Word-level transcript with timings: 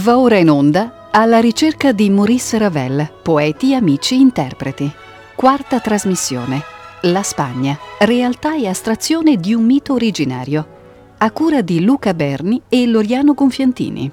Va 0.00 0.18
ora 0.18 0.36
in 0.36 0.50
onda 0.50 1.08
alla 1.10 1.40
ricerca 1.40 1.92
di 1.92 2.10
Maurice 2.10 2.58
Ravel, 2.58 3.10
poeti, 3.22 3.74
amici, 3.74 4.20
interpreti. 4.20 4.92
Quarta 5.34 5.80
trasmissione. 5.80 6.62
La 7.02 7.22
Spagna, 7.22 7.78
realtà 8.00 8.56
e 8.56 8.66
astrazione 8.66 9.36
di 9.36 9.54
un 9.54 9.64
mito 9.64 9.94
originario. 9.94 11.14
A 11.16 11.30
cura 11.30 11.62
di 11.62 11.82
Luca 11.82 12.12
Berni 12.12 12.60
e 12.68 12.86
Loriano 12.86 13.32
Gonfiantini. 13.32 14.10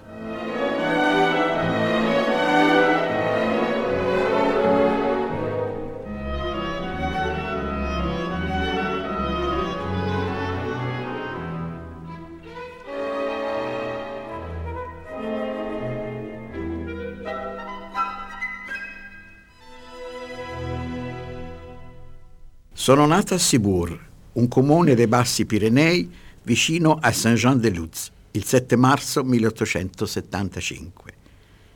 Sono 22.83 23.05
nata 23.05 23.36
a 23.36 23.37
Cibourg, 23.37 23.97
un 24.33 24.50
comune 24.50 24.93
dei 24.93 25.07
Bassi 25.07 25.46
Pirenei 25.46 26.11
vicino 26.41 26.97
a 27.00 27.14
Saint-Jean-de-Luz, 27.14 28.11
il 28.32 28.43
7 28.43 28.75
marzo 28.75 29.24
1875. 29.24 31.14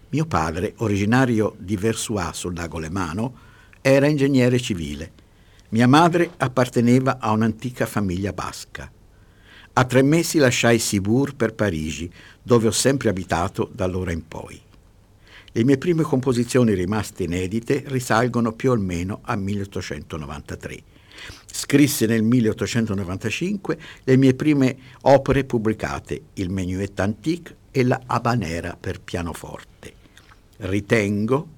Mio 0.09 0.25
padre, 0.25 0.73
originario 0.79 1.55
di 1.59 1.77
Versoix 1.77 2.31
sul 2.33 2.53
lago 2.53 2.77
Lemano, 2.77 3.33
era 3.79 4.07
ingegnere 4.07 4.59
civile. 4.59 5.13
Mia 5.69 5.87
madre 5.87 6.29
apparteneva 6.35 7.19
a 7.21 7.31
un'antica 7.31 7.85
famiglia 7.85 8.33
basca. 8.33 8.91
A 9.71 9.83
tre 9.85 10.01
mesi 10.01 10.39
lasciai 10.39 10.77
Cibourg 10.77 11.35
per 11.35 11.53
Parigi, 11.53 12.11
dove 12.43 12.67
ho 12.67 12.71
sempre 12.71 13.07
abitato 13.07 13.69
da 13.73 13.85
allora 13.85 14.11
in 14.11 14.27
poi. 14.27 14.59
Le 15.53 15.63
mie 15.63 15.77
prime 15.77 16.03
composizioni 16.03 16.73
rimaste 16.73 17.23
inedite 17.23 17.83
risalgono 17.85 18.51
più 18.51 18.71
o 18.71 18.75
meno 18.75 19.21
a 19.21 19.37
1893 19.37 20.95
Scrisse 21.45 22.05
nel 22.05 22.23
1895 22.23 23.77
le 24.03 24.17
mie 24.17 24.33
prime 24.33 24.77
opere 25.01 25.43
pubblicate, 25.43 26.21
il 26.33 26.49
Menuet 26.49 26.99
Antique 26.99 27.55
e 27.71 27.83
la 27.83 28.01
Habanera 28.05 28.77
per 28.79 29.01
pianoforte. 29.01 29.93
Ritengo 30.57 31.55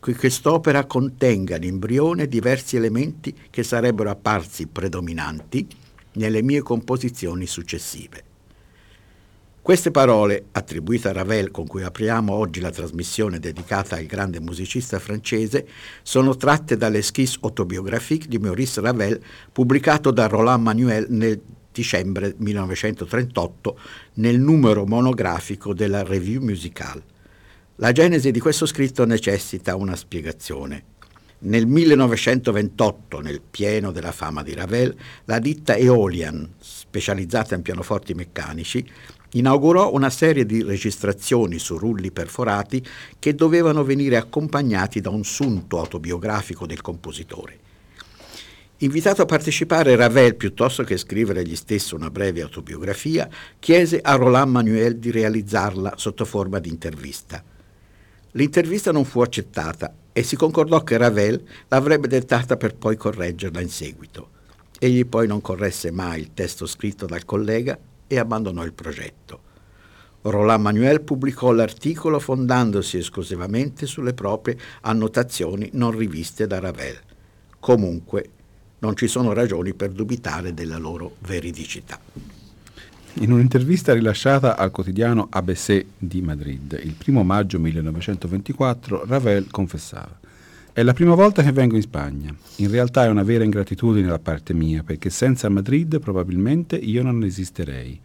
che 0.00 0.14
quest'opera 0.14 0.84
contenga 0.84 1.56
l'imbrione 1.56 2.28
diversi 2.28 2.76
elementi 2.76 3.34
che 3.50 3.62
sarebbero 3.62 4.10
apparsi 4.10 4.66
predominanti 4.66 5.66
nelle 6.12 6.42
mie 6.42 6.62
composizioni 6.62 7.46
successive. 7.46 8.27
Queste 9.68 9.90
parole, 9.90 10.46
attribuite 10.52 11.08
a 11.08 11.12
Ravel 11.12 11.50
con 11.50 11.66
cui 11.66 11.82
apriamo 11.82 12.32
oggi 12.32 12.58
la 12.58 12.70
trasmissione 12.70 13.38
dedicata 13.38 13.96
al 13.96 14.06
grande 14.06 14.40
musicista 14.40 14.98
francese, 14.98 15.68
sono 16.02 16.38
tratte 16.38 16.78
dall'esquisse 16.78 17.36
autobiographique 17.42 18.28
di 18.28 18.38
Maurice 18.38 18.80
Ravel 18.80 19.22
pubblicato 19.52 20.10
da 20.10 20.26
Roland 20.26 20.62
Manuel 20.62 21.04
nel 21.10 21.38
dicembre 21.70 22.34
1938 22.38 23.78
nel 24.14 24.40
numero 24.40 24.86
monografico 24.86 25.74
della 25.74 26.02
Revue 26.02 26.40
Musicale. 26.40 27.02
La 27.74 27.92
genesi 27.92 28.30
di 28.30 28.40
questo 28.40 28.64
scritto 28.64 29.04
necessita 29.04 29.76
una 29.76 29.96
spiegazione. 29.96 30.96
Nel 31.40 31.66
1928, 31.66 33.20
nel 33.20 33.42
pieno 33.42 33.92
della 33.92 34.12
fama 34.12 34.42
di 34.42 34.54
Ravel, 34.54 34.96
la 35.26 35.38
ditta 35.38 35.76
Eolian, 35.76 36.54
specializzata 36.58 37.54
in 37.54 37.62
pianoforti 37.62 38.14
meccanici, 38.14 38.84
inaugurò 39.32 39.92
una 39.92 40.10
serie 40.10 40.46
di 40.46 40.62
registrazioni 40.62 41.58
su 41.58 41.76
rulli 41.76 42.10
perforati 42.10 42.84
che 43.18 43.34
dovevano 43.34 43.84
venire 43.84 44.16
accompagnati 44.16 45.00
da 45.00 45.10
un 45.10 45.24
sunto 45.24 45.78
autobiografico 45.78 46.66
del 46.66 46.80
compositore. 46.80 47.58
Invitato 48.78 49.22
a 49.22 49.26
partecipare, 49.26 49.96
Ravel, 49.96 50.36
piuttosto 50.36 50.84
che 50.84 50.96
scrivere 50.96 51.40
egli 51.40 51.56
stesso 51.56 51.96
una 51.96 52.10
breve 52.10 52.42
autobiografia, 52.42 53.28
chiese 53.58 53.98
a 54.00 54.14
Roland 54.14 54.52
Manuel 54.52 54.98
di 54.98 55.10
realizzarla 55.10 55.94
sotto 55.96 56.24
forma 56.24 56.60
di 56.60 56.68
intervista. 56.68 57.42
L'intervista 58.32 58.92
non 58.92 59.04
fu 59.04 59.20
accettata 59.20 59.92
e 60.12 60.22
si 60.22 60.36
concordò 60.36 60.84
che 60.84 60.96
Ravel 60.96 61.42
l'avrebbe 61.66 62.06
dettata 62.06 62.56
per 62.56 62.76
poi 62.76 62.96
correggerla 62.96 63.60
in 63.60 63.68
seguito. 63.68 64.30
Egli 64.78 65.04
poi 65.06 65.26
non 65.26 65.40
corresse 65.40 65.90
mai 65.90 66.20
il 66.20 66.30
testo 66.32 66.64
scritto 66.64 67.04
dal 67.06 67.24
collega 67.24 67.76
e 68.08 68.18
abbandonò 68.18 68.64
il 68.64 68.72
progetto. 68.72 69.46
Roland 70.22 70.62
Manuel 70.62 71.02
pubblicò 71.02 71.52
l'articolo 71.52 72.18
fondandosi 72.18 72.98
esclusivamente 72.98 73.86
sulle 73.86 74.14
proprie 74.14 74.58
annotazioni 74.80 75.70
non 75.74 75.96
riviste 75.96 76.48
da 76.48 76.58
Ravel. 76.58 76.98
Comunque 77.60 78.30
non 78.80 78.96
ci 78.96 79.06
sono 79.06 79.32
ragioni 79.32 79.74
per 79.74 79.90
dubitare 79.90 80.54
della 80.54 80.78
loro 80.78 81.16
veridicità. 81.20 82.00
In 83.20 83.32
un'intervista 83.32 83.92
rilasciata 83.92 84.56
al 84.56 84.70
quotidiano 84.70 85.28
ABC 85.30 85.84
di 85.96 86.20
Madrid 86.20 86.78
il 86.82 86.94
1 87.04 87.22
maggio 87.22 87.58
1924, 87.58 89.04
Ravel 89.06 89.50
confessava 89.50 90.18
è 90.78 90.84
la 90.84 90.92
prima 90.92 91.16
volta 91.16 91.42
che 91.42 91.50
vengo 91.50 91.74
in 91.74 91.82
Spagna. 91.82 92.32
In 92.58 92.70
realtà 92.70 93.04
è 93.04 93.08
una 93.08 93.24
vera 93.24 93.42
ingratitudine 93.42 94.06
da 94.06 94.20
parte 94.20 94.54
mia, 94.54 94.84
perché 94.84 95.10
senza 95.10 95.48
Madrid 95.48 95.98
probabilmente 95.98 96.76
io 96.76 97.02
non 97.02 97.24
esisterei. 97.24 97.98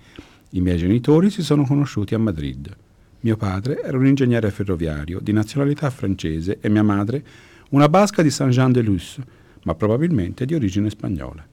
I 0.50 0.60
miei 0.60 0.80
genitori 0.80 1.30
si 1.30 1.44
sono 1.44 1.66
conosciuti 1.66 2.16
a 2.16 2.18
Madrid. 2.18 2.76
Mio 3.20 3.38
padre 3.38 3.84
era 3.84 3.96
un 3.96 4.08
ingegnere 4.08 4.50
ferroviario 4.50 5.20
di 5.20 5.32
nazionalità 5.34 5.92
francese 5.92 6.58
e 6.62 6.68
mia 6.70 6.82
madre 6.82 7.24
una 7.70 7.88
basca 7.88 8.24
di 8.24 8.32
Saint-Jean-de-Luz, 8.32 9.20
ma 9.66 9.76
probabilmente 9.76 10.44
di 10.48 10.56
origine 10.56 10.90
spagnola. 10.90 11.46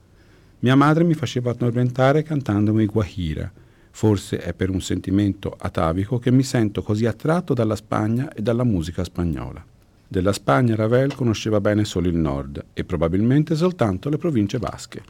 Mia 0.61 0.75
madre 0.75 1.05
mi 1.05 1.13
faceva 1.13 1.51
addormentare 1.51 2.23
cantandomi 2.23 2.87
Guajira. 2.87 3.53
Forse 3.91 4.39
è 4.39 4.55
per 4.55 4.71
un 4.71 4.81
sentimento 4.81 5.55
atavico 5.59 6.19
che 6.19 6.31
mi 6.31 6.45
sento 6.45 6.81
così 6.83 7.05
attratto 7.05 7.53
dalla 7.53 7.77
Spagna 7.77 8.33
e 8.33 8.41
dalla 8.41 8.65
musica 8.65 9.05
spagnola. 9.05 9.70
Della 10.13 10.33
Spagna 10.33 10.75
Ravel 10.75 11.15
conosceva 11.15 11.61
bene 11.61 11.85
solo 11.85 12.09
il 12.09 12.17
nord 12.17 12.65
e 12.73 12.83
probabilmente 12.83 13.55
soltanto 13.55 14.09
le 14.09 14.17
province 14.17 14.59
basche, 14.59 15.05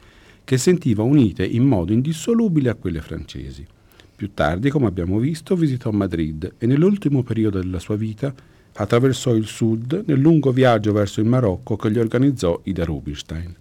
che 0.44 0.59
sentiva 0.59 1.03
unite 1.03 1.43
in 1.43 1.65
modo 1.65 1.94
indissolubile 1.94 2.69
a 2.69 2.75
quelle 2.75 3.00
francesi. 3.00 3.66
Più 4.15 4.34
tardi, 4.34 4.69
come 4.69 4.89
abbiamo 4.89 5.19
visto, 5.19 5.56
visitò 5.56 5.91
Madrid 5.91 6.53
e 6.59 6.66
nell'ultimo 6.66 7.22
periodo 7.22 7.60
della 7.60 7.78
sua 7.78 7.97
vita 7.97 8.34
attraversò 8.75 9.34
il 9.34 9.47
sud 9.47 10.05
nel 10.05 10.19
lungo 10.19 10.53
viaggio 10.53 10.93
verso 10.93 11.21
il 11.21 11.27
Marocco 11.27 11.77
che 11.77 11.91
gli 11.91 11.99
organizzò 11.99 12.60
Ida 12.65 12.84
Rubinstein. 12.84 13.56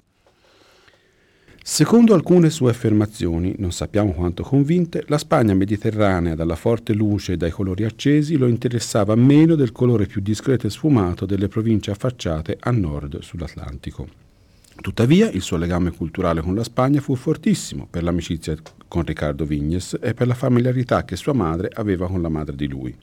Secondo 1.72 2.16
alcune 2.16 2.50
sue 2.50 2.72
affermazioni, 2.72 3.54
non 3.60 3.72
sappiamo 3.72 4.12
quanto 4.14 4.42
convinte, 4.42 5.04
la 5.06 5.20
Spagna 5.20 5.54
mediterranea 5.54 6.34
dalla 6.34 6.56
forte 6.56 6.94
luce 6.94 7.34
e 7.34 7.38
dai 7.38 7.52
colori 7.52 7.86
accesi 7.86 8.38
lo 8.38 8.48
interessava 8.48 9.14
meno 9.14 9.54
del 9.54 9.72
colore 9.72 10.08
più 10.08 10.20
discreto 10.20 10.66
e 10.66 10.72
sfumato 10.72 11.28
delle 11.28 11.48
province 11.48 11.92
affacciate 11.92 12.58
a 12.60 12.72
nord 12.72 13.20
sull'Atlantico. 13.20 14.08
Tuttavia, 14.82 15.30
il 15.30 15.44
suo 15.44 15.58
legame 15.58 15.92
culturale 15.92 16.42
con 16.42 16.56
la 16.56 16.64
Spagna 16.64 17.02
fu 17.02 17.16
fortissimo 17.16 17.88
per 17.88 18.02
l'amicizia 18.02 18.58
con 18.88 19.04
Riccardo 19.04 19.46
Vignes 19.46 19.96
e 20.02 20.16
per 20.16 20.26
la 20.26 20.34
familiarità 20.34 21.06
che 21.06 21.16
sua 21.16 21.34
madre 21.34 21.70
aveva 21.72 22.08
con 22.08 22.24
la 22.24 22.30
madre 22.30 22.56
di 22.56 22.68
lui. 22.68 22.94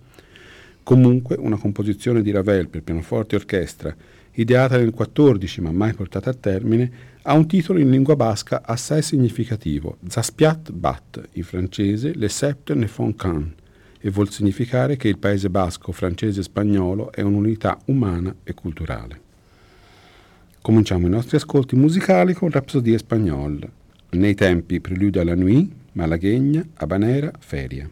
Comunque, 0.82 1.36
una 1.38 1.56
composizione 1.56 2.20
di 2.20 2.32
Ravel 2.32 2.68
per 2.68 2.82
pianoforte 2.82 3.36
e 3.36 3.38
orchestra, 3.38 3.94
ideata 4.36 4.76
nel 4.78 4.92
14 4.92 5.60
ma 5.60 5.72
mai 5.72 5.92
portata 5.92 6.30
a 6.30 6.34
termine, 6.34 6.90
ha 7.22 7.34
un 7.34 7.46
titolo 7.46 7.78
in 7.78 7.90
lingua 7.90 8.16
basca 8.16 8.62
assai 8.64 9.02
significativo, 9.02 9.98
Zaspiat 10.06 10.72
Bat, 10.72 11.28
in 11.32 11.42
francese 11.42 12.14
Le 12.14 12.28
Sept 12.28 12.72
ne 12.72 12.86
font 12.86 13.16
qu'un, 13.16 13.52
e 14.00 14.10
vuol 14.10 14.30
significare 14.30 14.96
che 14.96 15.08
il 15.08 15.18
paese 15.18 15.50
basco, 15.50 15.92
francese 15.92 16.40
e 16.40 16.44
spagnolo 16.44 17.10
è 17.12 17.22
un'unità 17.22 17.78
umana 17.86 18.34
e 18.44 18.54
culturale. 18.54 19.20
Cominciamo 20.60 21.06
i 21.06 21.10
nostri 21.10 21.36
ascolti 21.36 21.76
musicali 21.76 22.32
con 22.32 22.50
Rapsodie 22.50 22.98
Spagnol, 22.98 23.68
nei 24.10 24.34
tempi 24.34 24.80
Prelude 24.80 25.20
à 25.20 25.24
la 25.24 25.34
Nuit, 25.34 25.70
Malaghegna, 25.92 26.64
Habanera, 26.74 27.32
Feria. 27.38 27.88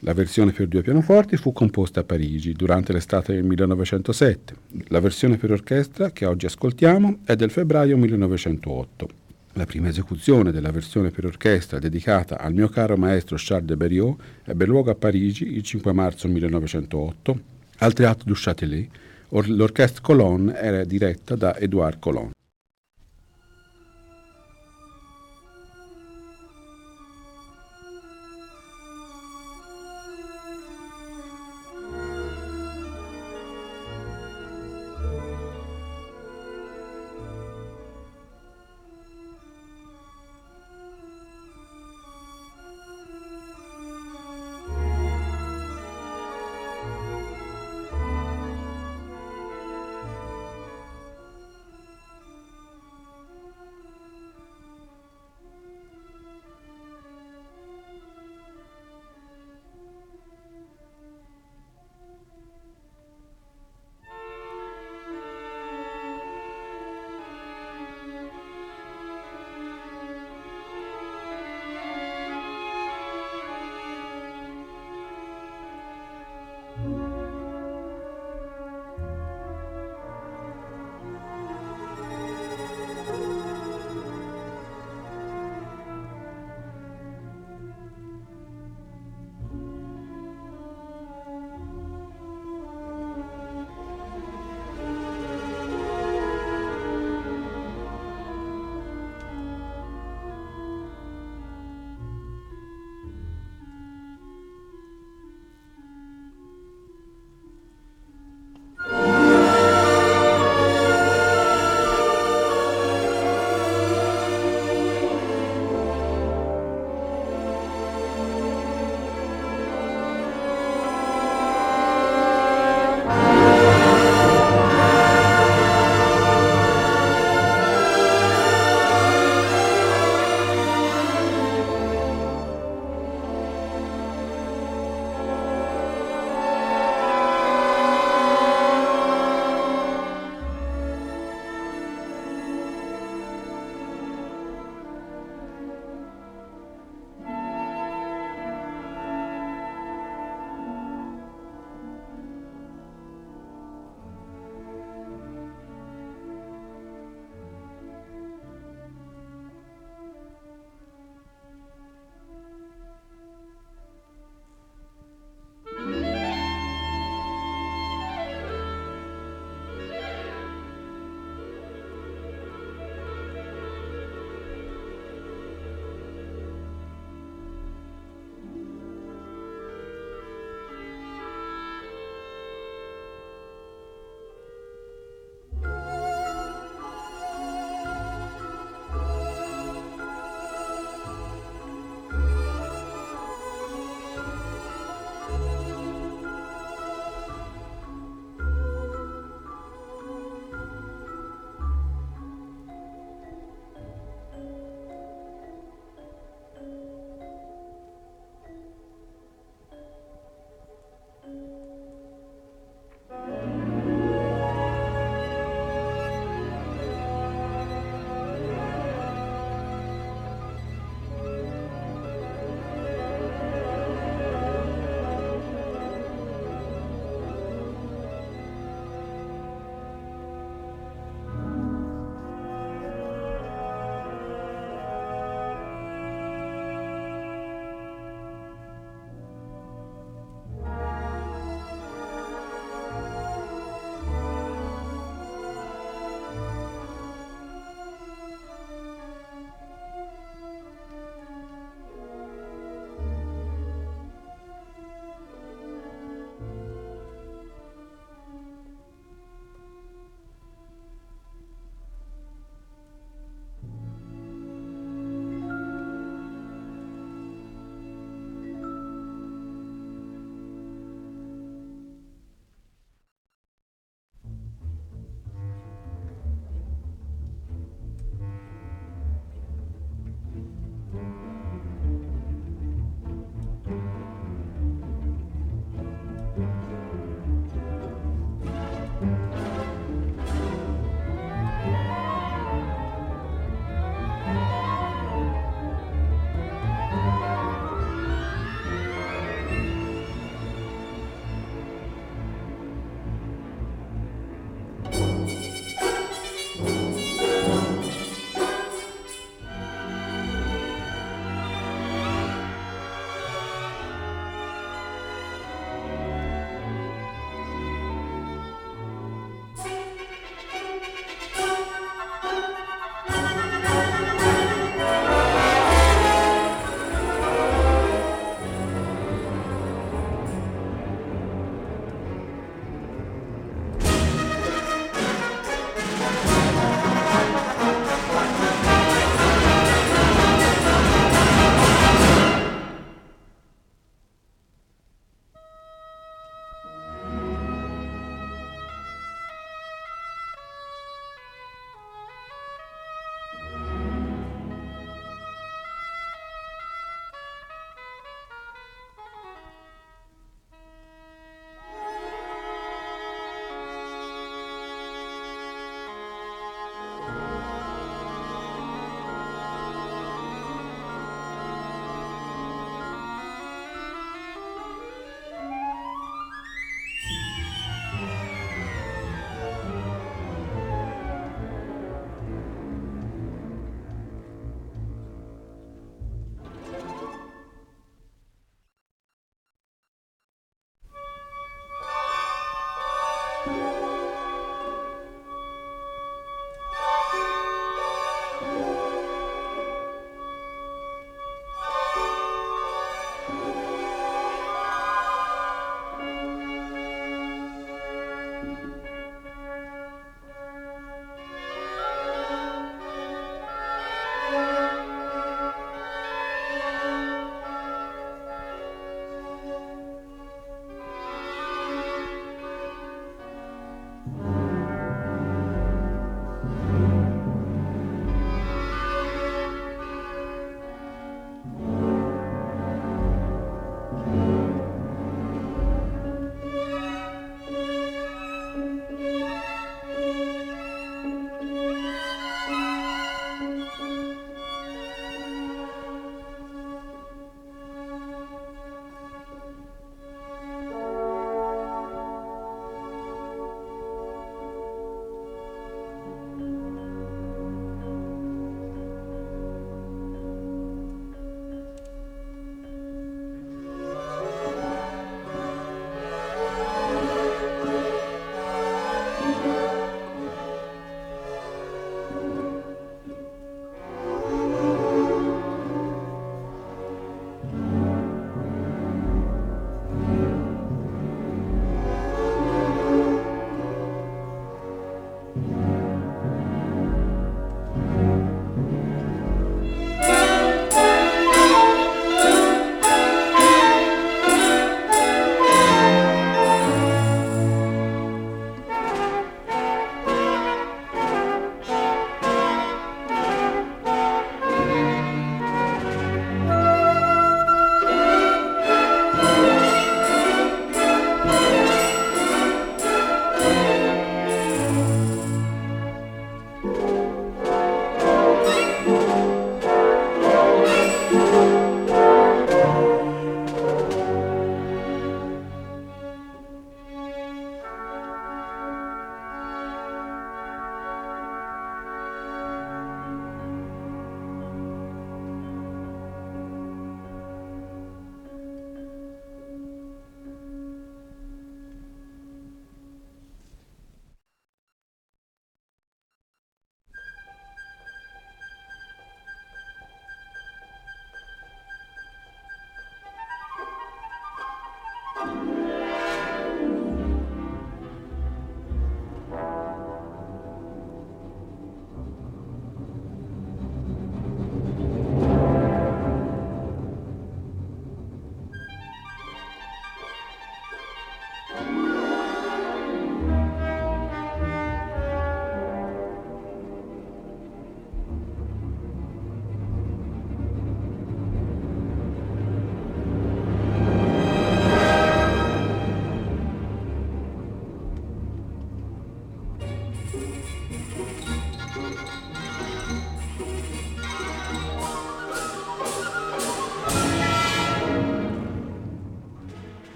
La 0.00 0.12
versione 0.12 0.52
per 0.52 0.66
due 0.66 0.82
pianoforti 0.82 1.38
fu 1.38 1.54
composta 1.54 2.00
a 2.00 2.04
Parigi 2.04 2.52
durante 2.52 2.92
l'estate 2.92 3.32
del 3.32 3.44
1907. 3.44 4.54
La 4.88 5.00
versione 5.00 5.38
per 5.38 5.52
orchestra 5.52 6.10
che 6.10 6.26
oggi 6.26 6.44
ascoltiamo 6.44 7.20
è 7.24 7.34
del 7.34 7.50
febbraio 7.50 7.96
1908. 7.96 9.08
La 9.54 9.64
prima 9.64 9.88
esecuzione 9.88 10.52
della 10.52 10.70
versione 10.70 11.10
per 11.10 11.24
orchestra 11.24 11.78
dedicata 11.78 12.38
al 12.38 12.52
mio 12.52 12.68
caro 12.68 12.98
maestro 12.98 13.36
Charles 13.38 13.68
de 13.68 13.76
Berriot 13.76 14.20
ebbe 14.44 14.66
luogo 14.66 14.90
a 14.90 14.94
Parigi 14.94 15.54
il 15.54 15.62
5 15.62 15.92
marzo 15.94 16.28
1908 16.28 17.40
al 17.78 17.94
Théâtre 17.94 18.24
du 18.26 18.34
Châtelet. 18.34 18.88
L'orchestra 19.28 20.02
Colonne 20.02 20.54
era 20.54 20.84
diretta 20.84 21.36
da 21.36 21.56
Edouard 21.56 21.98
Colonne. 21.98 22.35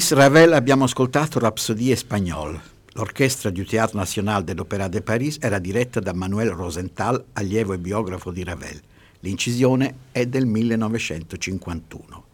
Maurice 0.00 0.14
Ravel 0.14 0.54
abbiamo 0.54 0.84
ascoltato 0.84 1.38
Rhapsodie 1.38 1.92
Espagnole. 1.92 2.58
L'orchestra 2.94 3.50
du 3.50 3.66
Théâtre 3.66 3.98
National 3.98 4.42
de 4.44 4.54
l'Opéra 4.54 4.88
de 4.88 5.02
Paris 5.02 5.36
era 5.42 5.58
diretta 5.58 6.00
da 6.00 6.14
Manuel 6.14 6.52
Rosenthal, 6.52 7.22
allievo 7.34 7.74
e 7.74 7.78
biografo 7.78 8.30
di 8.30 8.42
Ravel. 8.42 8.80
L'incisione 9.20 9.94
è 10.10 10.24
del 10.24 10.46
1951. 10.46 12.24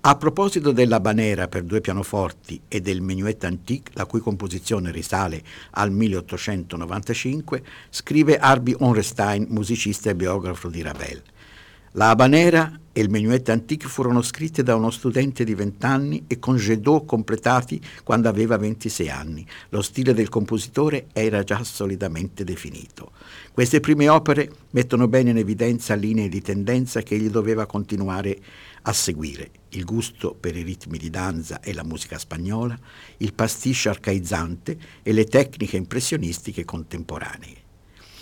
A 0.00 0.16
proposito 0.16 0.72
della 0.72 0.98
Banera 0.98 1.46
per 1.46 1.62
due 1.62 1.80
pianoforti 1.80 2.60
e 2.66 2.80
del 2.80 3.00
Menuet 3.00 3.44
Antique, 3.44 3.92
la 3.94 4.06
cui 4.06 4.18
composizione 4.18 4.90
risale 4.90 5.44
al 5.70 5.92
1895, 5.92 7.62
scrive 7.90 8.38
Arby 8.38 8.74
Onrestein, 8.76 9.46
musicista 9.50 10.10
e 10.10 10.16
biografo 10.16 10.68
di 10.68 10.82
Ravel. 10.82 11.22
La 11.96 12.10
Habanera 12.10 12.78
e 12.92 13.00
il 13.00 13.08
Menuet 13.08 13.48
Antique 13.48 13.88
furono 13.88 14.20
scritte 14.20 14.62
da 14.62 14.74
uno 14.74 14.90
studente 14.90 15.44
di 15.44 15.54
20 15.54 15.86
anni 15.86 16.24
e 16.26 16.38
con 16.38 16.56
Gedot 16.58 17.06
completati 17.06 17.80
quando 18.04 18.28
aveva 18.28 18.58
26 18.58 19.08
anni. 19.08 19.46
Lo 19.70 19.80
stile 19.80 20.12
del 20.12 20.28
compositore 20.28 21.06
era 21.14 21.42
già 21.42 21.64
solidamente 21.64 22.44
definito. 22.44 23.12
Queste 23.50 23.80
prime 23.80 24.10
opere 24.10 24.50
mettono 24.72 25.08
bene 25.08 25.30
in 25.30 25.38
evidenza 25.38 25.94
linee 25.94 26.28
di 26.28 26.42
tendenza 26.42 27.00
che 27.00 27.14
egli 27.14 27.30
doveva 27.30 27.64
continuare 27.64 28.36
a 28.82 28.92
seguire. 28.92 29.48
Il 29.70 29.86
gusto 29.86 30.36
per 30.38 30.54
i 30.54 30.62
ritmi 30.62 30.98
di 30.98 31.08
danza 31.08 31.60
e 31.60 31.72
la 31.72 31.82
musica 31.82 32.18
spagnola, 32.18 32.78
il 33.16 33.32
pastiche 33.32 33.88
arcaizzante 33.88 34.76
e 35.02 35.12
le 35.12 35.24
tecniche 35.24 35.78
impressionistiche 35.78 36.66
contemporanee. 36.66 37.64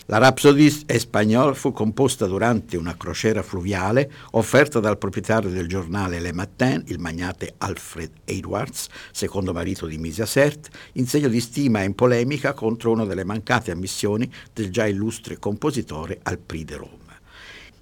La 0.09 0.19
Rhapsodie 0.19 0.83
Espagnole 0.85 1.55
fu 1.55 1.73
composta 1.73 2.27
durante 2.27 2.77
una 2.77 2.95
crociera 2.95 3.43
fluviale 3.43 4.13
offerta 4.33 4.79
dal 4.79 4.99
proprietario 4.99 5.49
del 5.49 5.67
giornale 5.67 6.21
Le 6.21 6.31
Matin, 6.35 6.83
il 6.89 6.99
magnate 6.99 7.55
Alfred 7.57 8.11
Edwards, 8.27 8.89
secondo 9.13 9.55
marito 9.55 9.87
di 9.87 9.97
Misia 9.97 10.27
Sert, 10.27 10.69
in 10.95 11.07
segno 11.07 11.29
di 11.29 11.41
stima 11.41 11.81
e 11.81 11.87
in 11.87 11.95
polemica 11.95 12.53
contro 12.53 12.91
una 12.91 13.07
delle 13.07 13.25
mancate 13.25 13.71
ammissioni 13.71 14.31
del 14.53 14.71
già 14.71 14.87
illustre 14.87 15.39
compositore 15.39 16.21
al 16.25 16.37
Prix 16.39 16.65
de 16.67 16.77
Rome. 16.77 17.04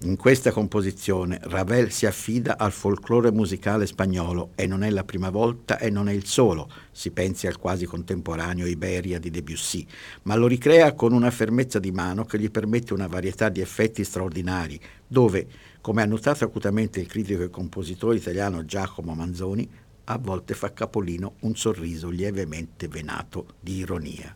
In 0.03 0.17
questa 0.17 0.51
composizione 0.51 1.39
Ravel 1.43 1.89
si 1.89 2.05
affida 2.05 2.57
al 2.57 2.73
folklore 2.73 3.31
musicale 3.31 3.85
spagnolo 3.85 4.49
e 4.53 4.67
non 4.67 4.83
è 4.83 4.89
la 4.89 5.05
prima 5.05 5.29
volta 5.29 5.79
e 5.79 5.89
non 5.89 6.09
è 6.09 6.11
il 6.11 6.25
solo, 6.25 6.69
si 6.91 7.11
pensi 7.11 7.47
al 7.47 7.57
quasi 7.57 7.85
contemporaneo 7.85 8.65
Iberia 8.65 9.17
di 9.17 9.29
Debussy, 9.29 9.87
ma 10.23 10.35
lo 10.35 10.45
ricrea 10.45 10.93
con 10.93 11.13
una 11.13 11.31
fermezza 11.31 11.79
di 11.79 11.93
mano 11.93 12.25
che 12.25 12.37
gli 12.37 12.51
permette 12.51 12.93
una 12.93 13.07
varietà 13.07 13.47
di 13.47 13.61
effetti 13.61 14.03
straordinari, 14.03 14.77
dove, 15.07 15.47
come 15.79 16.01
ha 16.01 16.05
notato 16.05 16.43
acutamente 16.43 16.99
il 16.99 17.07
critico 17.07 17.43
e 17.43 17.49
compositore 17.49 18.17
italiano 18.17 18.65
Giacomo 18.65 19.13
Manzoni, 19.13 19.69
a 20.03 20.17
volte 20.17 20.53
fa 20.53 20.73
capolino 20.73 21.35
un 21.41 21.55
sorriso 21.55 22.09
lievemente 22.09 22.89
venato 22.89 23.53
di 23.61 23.77
ironia. 23.77 24.35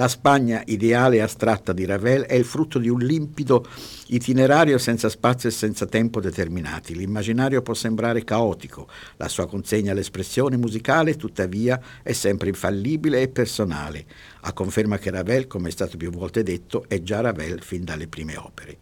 La 0.00 0.08
Spagna 0.08 0.62
ideale 0.64 1.16
e 1.16 1.20
astratta 1.20 1.74
di 1.74 1.84
Ravel 1.84 2.22
è 2.22 2.32
il 2.32 2.46
frutto 2.46 2.78
di 2.78 2.88
un 2.88 3.00
limpido 3.00 3.66
itinerario 4.06 4.78
senza 4.78 5.10
spazio 5.10 5.50
e 5.50 5.52
senza 5.52 5.84
tempo 5.84 6.22
determinati. 6.22 6.96
L'immaginario 6.96 7.60
può 7.60 7.74
sembrare 7.74 8.24
caotico, 8.24 8.88
la 9.18 9.28
sua 9.28 9.46
consegna 9.46 9.92
all'espressione 9.92 10.56
musicale 10.56 11.16
tuttavia 11.16 11.78
è 12.02 12.12
sempre 12.12 12.48
infallibile 12.48 13.20
e 13.20 13.28
personale, 13.28 14.06
a 14.40 14.54
conferma 14.54 14.96
che 14.96 15.10
Ravel, 15.10 15.46
come 15.46 15.68
è 15.68 15.70
stato 15.70 15.98
più 15.98 16.10
volte 16.10 16.42
detto, 16.42 16.86
è 16.88 17.02
già 17.02 17.20
Ravel 17.20 17.60
fin 17.60 17.84
dalle 17.84 18.08
prime 18.08 18.38
opere. 18.38 18.78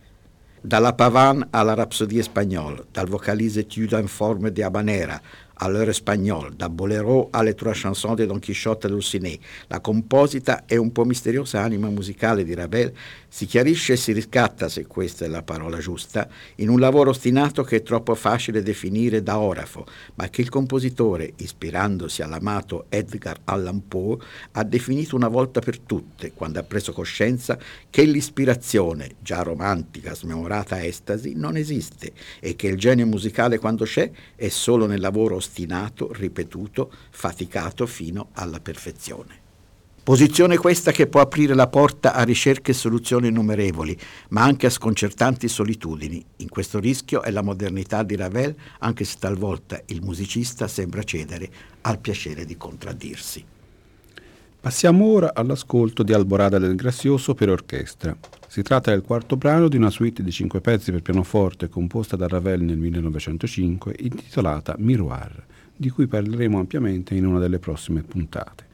Dalla 0.61 0.93
Pavane 0.93 1.49
alla 1.51 1.75
Rapsodie 1.75 2.23
Spagnole, 2.23 2.87
dal 2.93 3.09
vocalise 3.09 3.67
Tuda 3.67 3.99
in 3.99 4.09
forme 4.09 4.53
di 4.53 4.63
habanera 4.63 5.21
à 5.59 5.69
l'heure 5.69 5.91
espagnole, 5.91 6.55
da 6.57 6.69
Bolero 6.69 7.29
alle 7.33 7.55
trois 7.55 7.75
chansons 7.75 8.15
di 8.15 8.27
Don 8.27 8.39
Quixote 8.39 8.87
e 8.87 8.91
Dulcinea. 8.91 9.37
La 9.67 9.81
composita 9.81 10.65
e 10.67 10.77
un 10.77 10.93
po' 10.93 11.05
misteriosa 11.05 11.63
anima 11.63 11.89
musicale 11.89 12.45
di 12.45 12.55
Ravel 12.55 12.93
si 13.29 13.47
chiarisce 13.47 13.95
e 13.95 13.97
si 13.97 14.13
riscatta, 14.13 14.69
se 14.69 14.87
questa 14.87 15.25
è 15.25 15.29
la 15.29 15.43
parola 15.43 15.79
giusta, 15.79 16.29
in 16.57 16.69
un 16.69 16.79
lavoro 16.79 17.11
ostinato 17.11 17.63
che 17.63 17.77
è 17.77 17.83
troppo 17.83 18.15
facile 18.15 18.63
definire 18.63 19.23
da 19.23 19.39
orafo, 19.39 19.85
ma 20.15 20.29
che 20.29 20.43
il 20.43 20.49
compositore, 20.49 21.33
ispirandosi 21.37 22.23
all'amato 22.23 22.87
Edgar 22.89 23.39
Allan 23.45 23.87
Poe, 23.87 24.19
ha 24.53 24.63
definito 24.63 25.17
una 25.17 25.29
volta 25.29 25.61
per 25.61 25.81
tutte, 25.81 26.33
quando 26.33 26.61
ha 26.61 26.63
preso 26.63 26.93
coscienza 26.93 27.59
che 27.91 28.05
l'ispirazione, 28.05 29.17
già 29.21 29.43
romantica, 29.43 30.15
smemorata 30.15 30.83
estasi, 30.85 31.35
non 31.35 31.57
esiste 31.57 32.13
e 32.41 32.57
che 32.57 32.69
il 32.69 32.77
genio 32.77 33.07
musicale, 33.07 33.59
quando 33.59 33.85
c'è, 33.85 34.11
è 34.37 34.49
solo 34.49 34.87
nel 34.87 35.01
lavoro 35.01 35.35
ostinato 35.35 35.47
ostinato, 35.49 36.13
ripetuto, 36.13 36.93
faticato 37.11 37.87
fino 37.87 38.29
alla 38.35 38.61
perfezione. 38.61 39.47
Posizione 40.03 40.57
questa 40.57 40.91
che 40.91 41.07
può 41.07 41.21
aprire 41.21 41.55
la 41.55 41.67
porta 41.67 42.15
a 42.15 42.23
ricerche 42.23 42.71
e 42.71 42.75
soluzioni 42.75 43.29
innumerevoli, 43.29 43.99
ma 44.31 44.43
anche 44.43 44.67
a 44.67 44.71
sconcertanti 44.71 45.49
solitudini. 45.49 46.25
In 46.37 46.49
questo 46.49 46.79
rischio 46.79 47.23
è 47.23 47.31
la 47.31 47.43
modernità 47.43 48.03
di 48.03 48.17
Ravel, 48.17 48.55
anche 48.79 49.05
se 49.05 49.17
talvolta 49.19 49.83
il 49.87 50.01
musicista 50.01 50.67
sembra 50.67 51.03
cedere 51.03 51.51
al 51.83 51.99
piacere 51.99 52.47
di 52.47 52.57
contraddirsi. 52.57 53.45
Passiamo 54.61 55.05
ora 55.05 55.35
all'ascolto 55.35 56.03
di 56.03 56.15
Alborada 56.15 56.59
del 56.59 56.75
Grazioso 56.75 57.35
per 57.35 57.51
orchestra. 57.51 58.17
Si 58.51 58.63
tratta 58.63 58.91
del 58.91 59.03
quarto 59.03 59.37
brano 59.37 59.69
di 59.69 59.77
una 59.77 59.91
suite 59.91 60.23
di 60.23 60.33
cinque 60.33 60.63
pezzi 60.63 60.91
per 60.91 61.03
pianoforte 61.03 61.69
composta 61.69 62.17
da 62.17 62.27
Ravel 62.27 62.63
nel 62.63 62.79
1905 62.79 63.95
intitolata 63.99 64.75
Miroir, 64.79 65.45
di 65.77 65.91
cui 65.91 66.07
parleremo 66.07 66.59
ampiamente 66.59 67.15
in 67.15 67.27
una 67.27 67.41
delle 67.41 67.59
prossime 67.59 68.03
puntate. 68.03 68.65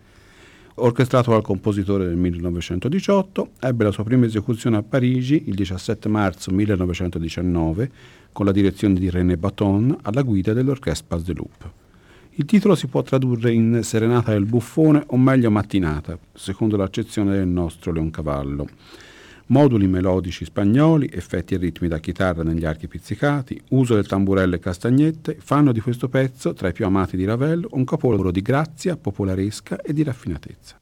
Orchestrato 0.77 1.33
dal 1.33 1.43
compositore 1.43 2.05
nel 2.07 2.15
1918, 2.15 3.51
ebbe 3.59 3.83
la 3.83 3.91
sua 3.91 4.05
prima 4.05 4.27
esecuzione 4.27 4.77
a 4.77 4.85
Parigi 4.85 5.49
il 5.49 5.57
17 5.57 6.09
marzo 6.09 6.53
1919 6.53 7.91
con 8.31 8.47
la 8.47 8.53
direzione 8.53 8.95
di 8.95 9.11
René 9.11 9.37
Baton 9.37 9.99
alla 10.03 10.23
guida 10.23 10.53
dell'Orchestre 10.53 11.07
Pas 11.09 11.25
de 11.25 11.33
Loup. 11.35 11.71
Il 12.37 12.45
titolo 12.45 12.77
si 12.77 12.87
può 12.87 13.03
tradurre 13.03 13.51
in 13.51 13.81
Serenata 13.83 14.31
del 14.31 14.45
buffone 14.45 15.03
o 15.09 15.17
meglio 15.17 15.51
mattinata, 15.51 16.17
secondo 16.33 16.77
l'accezione 16.77 17.33
del 17.33 17.49
nostro 17.49 17.91
Leoncavallo. 17.91 18.69
Moduli 19.47 19.87
melodici 19.87 20.45
spagnoli, 20.45 21.11
effetti 21.13 21.55
e 21.55 21.59
ritmi 21.59 21.89
da 21.89 21.99
chitarra 21.99 22.43
negli 22.43 22.65
archi 22.65 22.89
pizzicati, 22.89 23.61
uso 23.71 23.95
del 23.95 24.07
tamburello 24.07 24.55
e 24.55 24.59
castagnette 24.59 25.37
fanno 25.39 25.73
di 25.73 25.81
questo 25.81 26.09
pezzo, 26.09 26.55
tra 26.55 26.69
i 26.69 26.73
più 26.73 26.87
amati 26.87 27.17
di 27.17 27.25
Ravel, 27.25 27.67
un 27.71 27.85
capolavoro 27.85 28.31
di 28.31 28.41
grazia, 28.41 28.97
popolaresca 28.97 29.81
e 29.83 29.93
di 29.93 30.03
raffinatezza. 30.03 30.79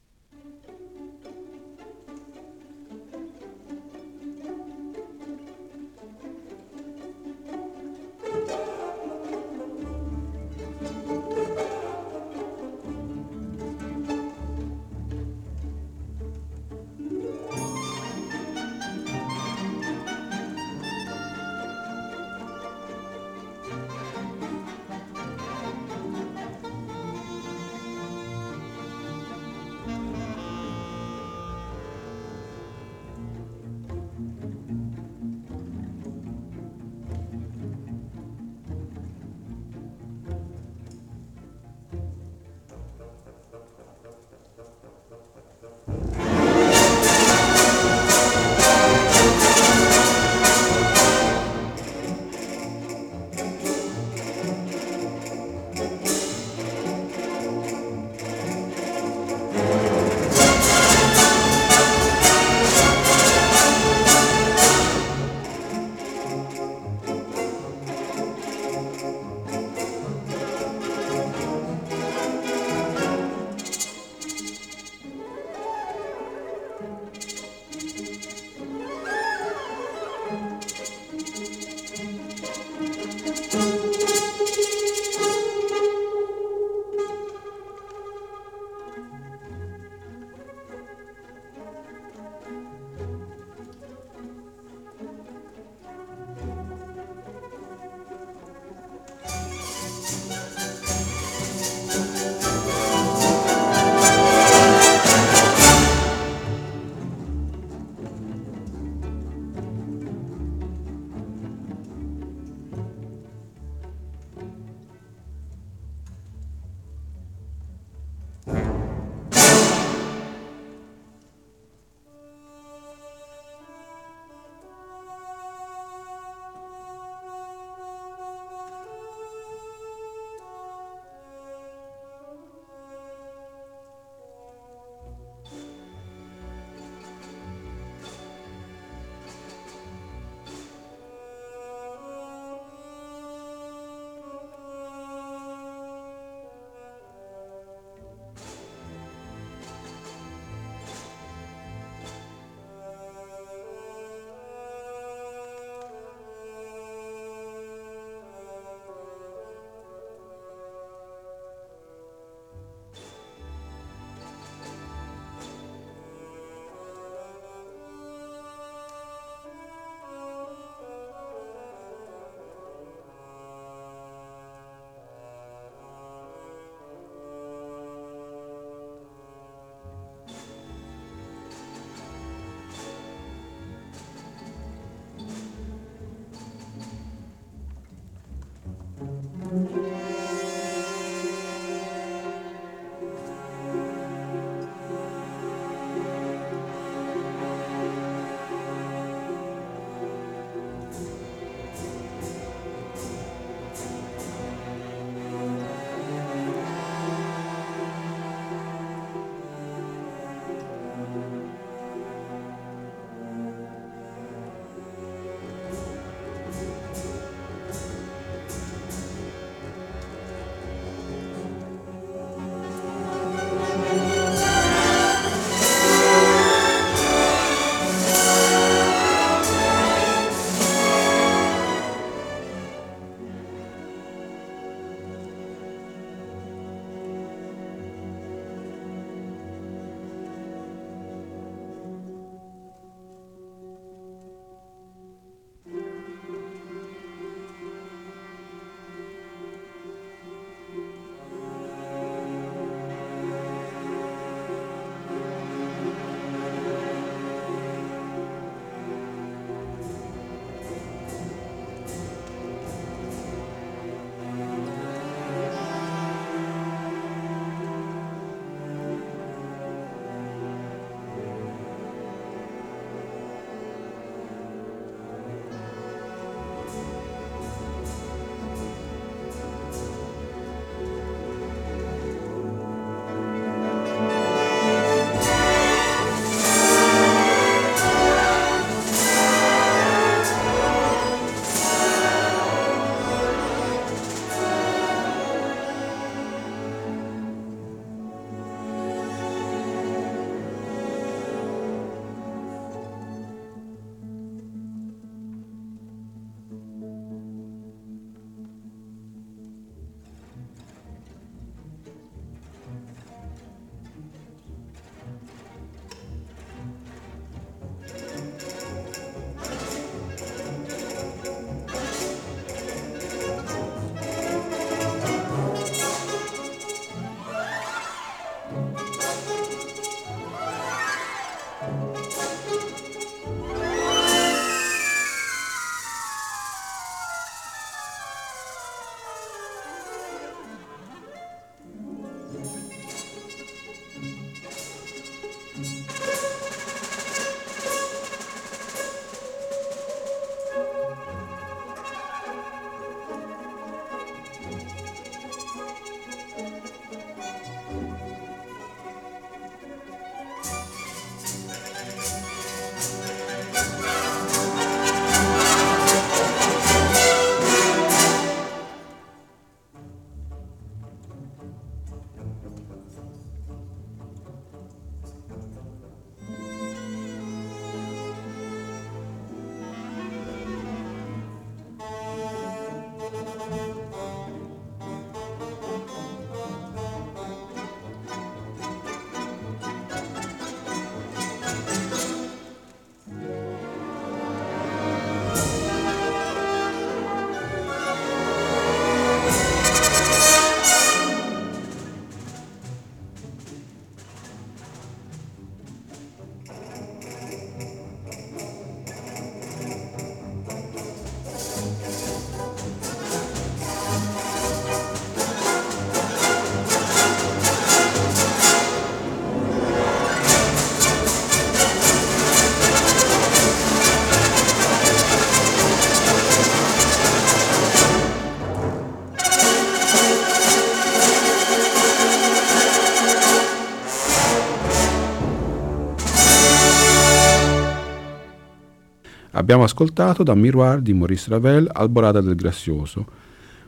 Abbiamo 439.43 439.65
ascoltato 439.65 440.23
da 440.23 440.35
Miroir 440.35 440.79
di 440.79 440.93
Maurice 440.93 441.29
Ravel 441.29 441.69
Alborada 441.69 442.21
del 442.21 442.33
Grazioso. 442.33 443.05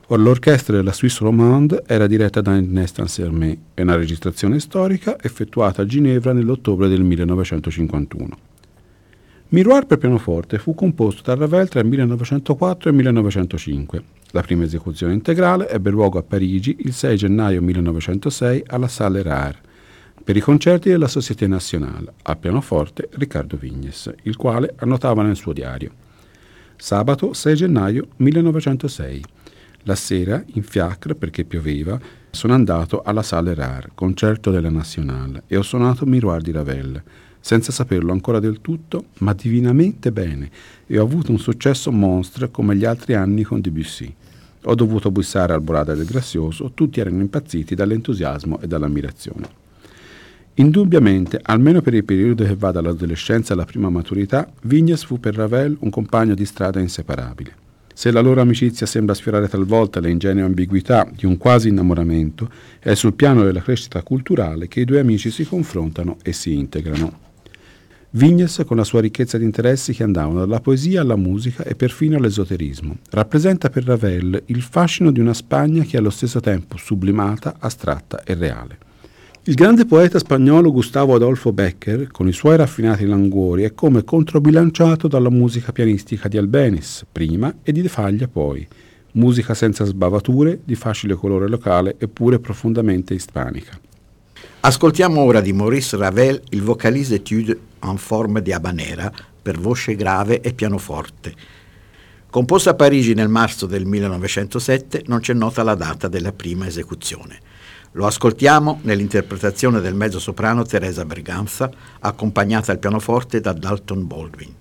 Or, 0.06 0.18
l'orchestra 0.18 0.74
della 0.74 0.90
Suisse 0.90 1.18
Romande 1.22 1.84
era 1.86 2.06
diretta 2.06 2.40
da 2.40 2.56
Ernest 2.56 2.98
Ansermet 2.98 3.58
è 3.74 3.82
una 3.82 3.94
registrazione 3.94 4.58
storica 4.58 5.18
effettuata 5.20 5.82
a 5.82 5.84
Ginevra 5.84 6.32
nell'ottobre 6.32 6.88
del 6.88 7.02
1951. 7.02 8.38
Miroir 9.48 9.84
per 9.84 9.98
pianoforte 9.98 10.56
fu 10.56 10.74
composto 10.74 11.20
da 11.22 11.34
Ravel 11.34 11.68
tra 11.68 11.80
il 11.80 11.88
1904 11.88 12.88
e 12.88 12.90
il 12.92 12.96
1905. 12.96 14.02
La 14.30 14.40
prima 14.40 14.64
esecuzione 14.64 15.12
integrale 15.12 15.68
ebbe 15.68 15.90
luogo 15.90 16.18
a 16.18 16.22
Parigi 16.22 16.74
il 16.86 16.94
6 16.94 17.16
gennaio 17.18 17.60
1906 17.60 18.62
alla 18.68 18.88
Salle 18.88 19.22
Rare 19.22 19.65
per 20.26 20.36
i 20.36 20.40
concerti 20.40 20.88
della 20.88 21.06
Société 21.06 21.46
Nationale, 21.46 22.14
al 22.22 22.36
pianoforte 22.36 23.08
Riccardo 23.12 23.56
Vignes, 23.56 24.12
il 24.24 24.34
quale 24.34 24.74
annotava 24.78 25.22
nel 25.22 25.36
suo 25.36 25.52
diario. 25.52 25.92
Sabato 26.74 27.32
6 27.32 27.54
gennaio 27.54 28.08
1906. 28.16 29.22
La 29.84 29.94
sera, 29.94 30.42
in 30.54 30.64
fiacre 30.64 31.14
perché 31.14 31.44
pioveva, 31.44 31.96
sono 32.28 32.54
andato 32.54 33.02
alla 33.02 33.22
Salle 33.22 33.54
Rare, 33.54 33.90
concerto 33.94 34.50
della 34.50 34.68
Nationale, 34.68 35.44
e 35.46 35.56
ho 35.56 35.62
suonato 35.62 36.04
Miroir 36.06 36.42
di 36.42 36.50
Ravel 36.50 37.00
senza 37.38 37.70
saperlo 37.70 38.10
ancora 38.10 38.40
del 38.40 38.60
tutto, 38.60 39.04
ma 39.18 39.32
divinamente 39.32 40.10
bene, 40.10 40.50
e 40.88 40.98
ho 40.98 41.04
avuto 41.04 41.30
un 41.30 41.38
successo 41.38 41.92
monstre 41.92 42.50
come 42.50 42.74
gli 42.74 42.84
altri 42.84 43.14
anni 43.14 43.44
con 43.44 43.60
Debussy. 43.60 44.12
Ho 44.64 44.74
dovuto 44.74 45.12
bussare 45.12 45.52
al 45.52 45.60
Borada 45.60 45.94
del 45.94 46.04
Grazioso, 46.04 46.72
tutti 46.74 46.98
erano 46.98 47.20
impazziti 47.20 47.76
dall'entusiasmo 47.76 48.58
e 48.60 48.66
dall'ammirazione. 48.66 49.65
Indubbiamente, 50.58 51.38
almeno 51.42 51.82
per 51.82 51.92
il 51.92 52.04
periodo 52.04 52.42
che 52.44 52.56
va 52.56 52.70
dall'adolescenza 52.70 53.52
alla 53.52 53.66
prima 53.66 53.90
maturità, 53.90 54.50
Vignes 54.62 55.04
fu 55.04 55.20
per 55.20 55.34
Ravel 55.34 55.76
un 55.80 55.90
compagno 55.90 56.34
di 56.34 56.46
strada 56.46 56.80
inseparabile. 56.80 57.64
Se 57.92 58.10
la 58.10 58.20
loro 58.20 58.40
amicizia 58.40 58.86
sembra 58.86 59.14
sfiorare 59.14 59.48
talvolta 59.48 60.00
le 60.00 60.10
ingenue 60.10 60.44
ambiguità 60.44 61.06
di 61.14 61.26
un 61.26 61.36
quasi 61.36 61.68
innamoramento, 61.68 62.50
è 62.78 62.94
sul 62.94 63.12
piano 63.12 63.42
della 63.42 63.60
crescita 63.60 64.02
culturale 64.02 64.66
che 64.66 64.80
i 64.80 64.84
due 64.86 65.00
amici 65.00 65.30
si 65.30 65.44
confrontano 65.44 66.16
e 66.22 66.32
si 66.32 66.54
integrano. 66.54 67.24
Vignes, 68.10 68.62
con 68.66 68.78
la 68.78 68.84
sua 68.84 69.02
ricchezza 69.02 69.36
di 69.36 69.44
interessi 69.44 69.92
che 69.92 70.04
andavano 70.04 70.38
dalla 70.38 70.60
poesia 70.60 71.02
alla 71.02 71.16
musica 71.16 71.64
e 71.64 71.74
perfino 71.74 72.16
all'esoterismo, 72.16 72.96
rappresenta 73.10 73.68
per 73.68 73.84
Ravel 73.84 74.42
il 74.46 74.62
fascino 74.62 75.10
di 75.10 75.20
una 75.20 75.34
Spagna 75.34 75.82
che 75.82 75.96
è 75.96 75.98
allo 75.98 76.08
stesso 76.08 76.40
tempo 76.40 76.78
sublimata, 76.78 77.56
astratta 77.58 78.22
e 78.24 78.32
reale. 78.32 78.84
Il 79.48 79.54
grande 79.54 79.84
poeta 79.84 80.18
spagnolo 80.18 80.72
Gustavo 80.72 81.14
Adolfo 81.14 81.52
Becker, 81.52 82.08
con 82.08 82.26
i 82.26 82.32
suoi 82.32 82.56
raffinati 82.56 83.06
languori, 83.06 83.62
è 83.62 83.74
come 83.74 84.02
controbilanciato 84.02 85.06
dalla 85.06 85.30
musica 85.30 85.70
pianistica 85.70 86.26
di 86.26 86.36
Albenis, 86.36 87.06
prima, 87.12 87.58
e 87.62 87.70
di 87.70 87.80
De 87.80 87.88
Faglia 87.88 88.26
poi, 88.26 88.66
musica 89.12 89.54
senza 89.54 89.84
sbavature, 89.84 90.58
di 90.64 90.74
facile 90.74 91.14
colore 91.14 91.46
locale 91.48 91.94
eppure 91.96 92.40
profondamente 92.40 93.14
ispanica. 93.14 93.78
Ascoltiamo 94.62 95.20
ora 95.20 95.40
di 95.40 95.52
Maurice 95.52 95.96
Ravel 95.96 96.42
il 96.50 96.62
vocalise 96.62 97.14
étude 97.14 97.56
en 97.84 97.98
forme 97.98 98.42
di 98.42 98.52
habanera 98.52 99.12
per 99.40 99.60
voce 99.60 99.94
grave 99.94 100.40
e 100.40 100.54
pianoforte. 100.54 101.32
Composta 102.28 102.70
a 102.70 102.74
Parigi 102.74 103.14
nel 103.14 103.28
marzo 103.28 103.66
del 103.66 103.84
1907, 103.84 105.04
non 105.06 105.20
c'è 105.20 105.34
nota 105.34 105.62
la 105.62 105.76
data 105.76 106.08
della 106.08 106.32
prima 106.32 106.66
esecuzione. 106.66 107.54
Lo 107.96 108.04
ascoltiamo 108.04 108.80
nell'interpretazione 108.82 109.80
del 109.80 109.94
mezzo-soprano 109.94 110.64
Teresa 110.64 111.06
Berganza, 111.06 111.70
accompagnata 112.00 112.70
al 112.70 112.78
pianoforte 112.78 113.40
da 113.40 113.54
Dalton 113.54 114.06
Baldwin. 114.06 114.54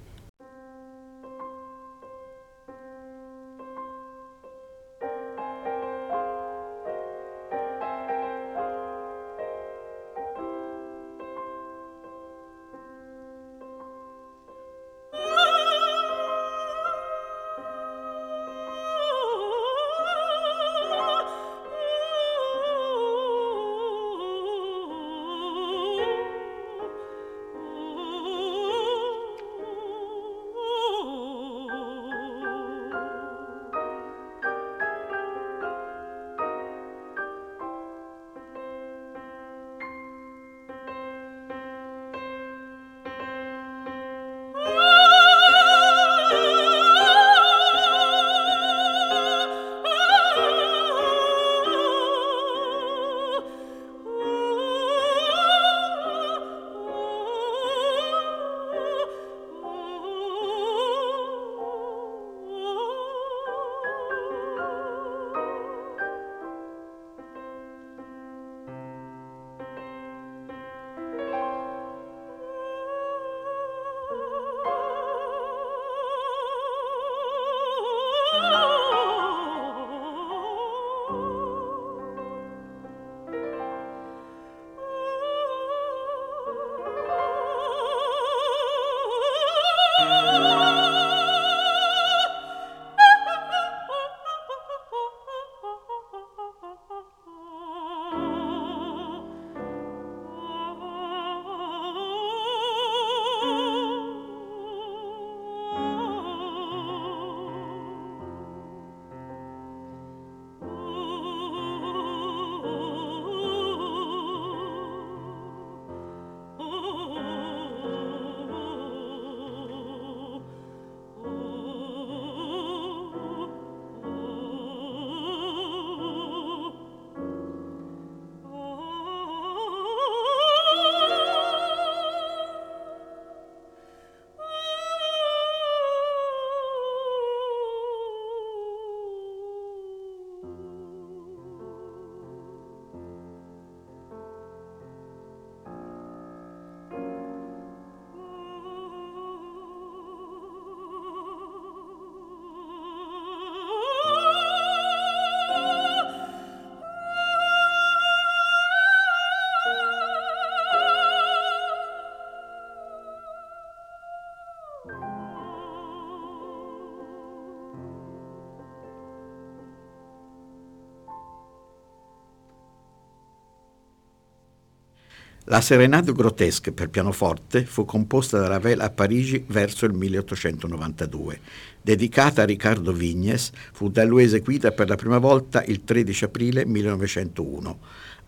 La 175.48 175.62
Serenade 175.62 176.12
Grotesque 176.12 176.72
per 176.72 176.90
pianoforte 176.90 177.66
fu 177.66 177.86
composta 177.86 178.40
da 178.40 178.48
Ravel 178.48 178.80
a 178.80 178.90
Parigi 178.90 179.44
verso 179.48 179.86
il 179.86 179.94
1892. 179.94 181.40
Dedicata 181.84 182.42
a 182.42 182.46
Riccardo 182.46 182.92
Vignes, 182.92 183.52
fu 183.72 183.90
da 183.90 184.04
lui 184.04 184.24
eseguita 184.24 184.72
per 184.72 184.90
la 184.90 184.96
prima 184.96 185.20
volta 185.20 185.64
il 185.66 185.84
13 185.84 186.24
aprile 186.24 186.66
1901. 186.66 187.80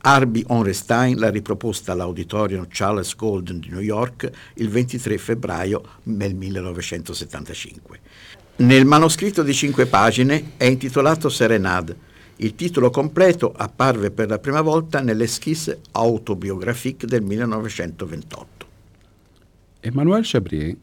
Arby 0.02 0.44
Onrestein 0.46 1.18
l'ha 1.18 1.32
riproposta 1.32 1.94
all'Auditorium 1.94 2.68
Charles 2.70 3.16
Golden 3.16 3.62
di 3.62 3.70
New 3.70 3.80
York 3.80 4.30
il 4.54 4.70
23 4.70 5.18
febbraio 5.18 5.82
del 6.04 6.36
1975. 6.36 8.00
Nel 8.58 8.86
manoscritto 8.86 9.42
di 9.42 9.56
cinque 9.56 9.88
pagine 9.88 10.52
è 10.58 10.66
intitolato 10.66 11.30
Serenade 11.30 12.06
il 12.38 12.56
titolo 12.56 12.90
completo 12.92 13.52
apparve 13.56 14.12
per 14.12 14.30
la 14.30 14.38
prima 14.38 14.62
volta 14.62 15.02
nell'Esquisse 15.02 15.80
autobiographique 15.92 17.08
del 17.08 17.24
1928. 17.24 18.66
Emmanuel 19.80 20.22
Chabrier, 20.24 20.76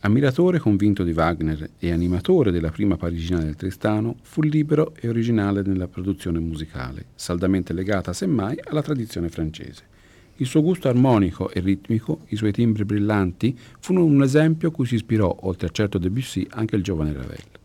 ammiratore 0.00 0.58
convinto 0.58 1.04
di 1.04 1.12
Wagner 1.12 1.70
e 1.78 1.92
animatore 1.92 2.50
della 2.50 2.70
prima 2.70 2.96
parigina 2.96 3.38
del 3.38 3.56
Tristano, 3.56 4.16
fu 4.22 4.42
libero 4.42 4.92
e 5.00 5.08
originale 5.08 5.62
nella 5.62 5.88
produzione 5.88 6.40
musicale, 6.40 7.06
saldamente 7.14 7.72
legata 7.72 8.12
semmai 8.12 8.58
alla 8.64 8.82
tradizione 8.82 9.30
francese. 9.30 9.96
Il 10.36 10.46
suo 10.46 10.62
gusto 10.62 10.88
armonico 10.88 11.50
e 11.50 11.60
ritmico, 11.60 12.20
i 12.28 12.36
suoi 12.36 12.52
timbri 12.52 12.84
brillanti, 12.84 13.58
furono 13.80 14.04
un 14.04 14.22
esempio 14.22 14.70
cui 14.70 14.86
si 14.86 14.96
ispirò, 14.96 15.34
oltre 15.40 15.68
a 15.68 15.70
certo 15.70 15.98
Debussy, 15.98 16.46
anche 16.50 16.76
il 16.76 16.82
giovane 16.82 17.12
Ravel. 17.12 17.57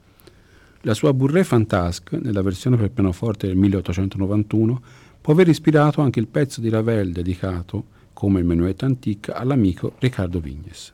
La 0.86 0.94
sua 0.94 1.14
Bourrée 1.14 1.46
Fantasque, 1.46 2.20
nella 2.22 2.42
versione 2.42 2.76
per 2.76 2.92
pianoforte 2.92 3.48
del 3.48 3.56
1891, 3.56 4.82
può 5.22 5.32
aver 5.32 5.48
ispirato 5.48 6.02
anche 6.02 6.20
il 6.20 6.28
pezzo 6.28 6.60
di 6.60 6.68
Ravel 6.68 7.14
dedicato, 7.14 7.86
come 8.12 8.42
il 8.42 8.46
Menuetto 8.46 8.84
Antique, 8.84 9.32
all'amico 9.32 9.94
Riccardo 10.00 10.42
Vignes. 10.42 10.92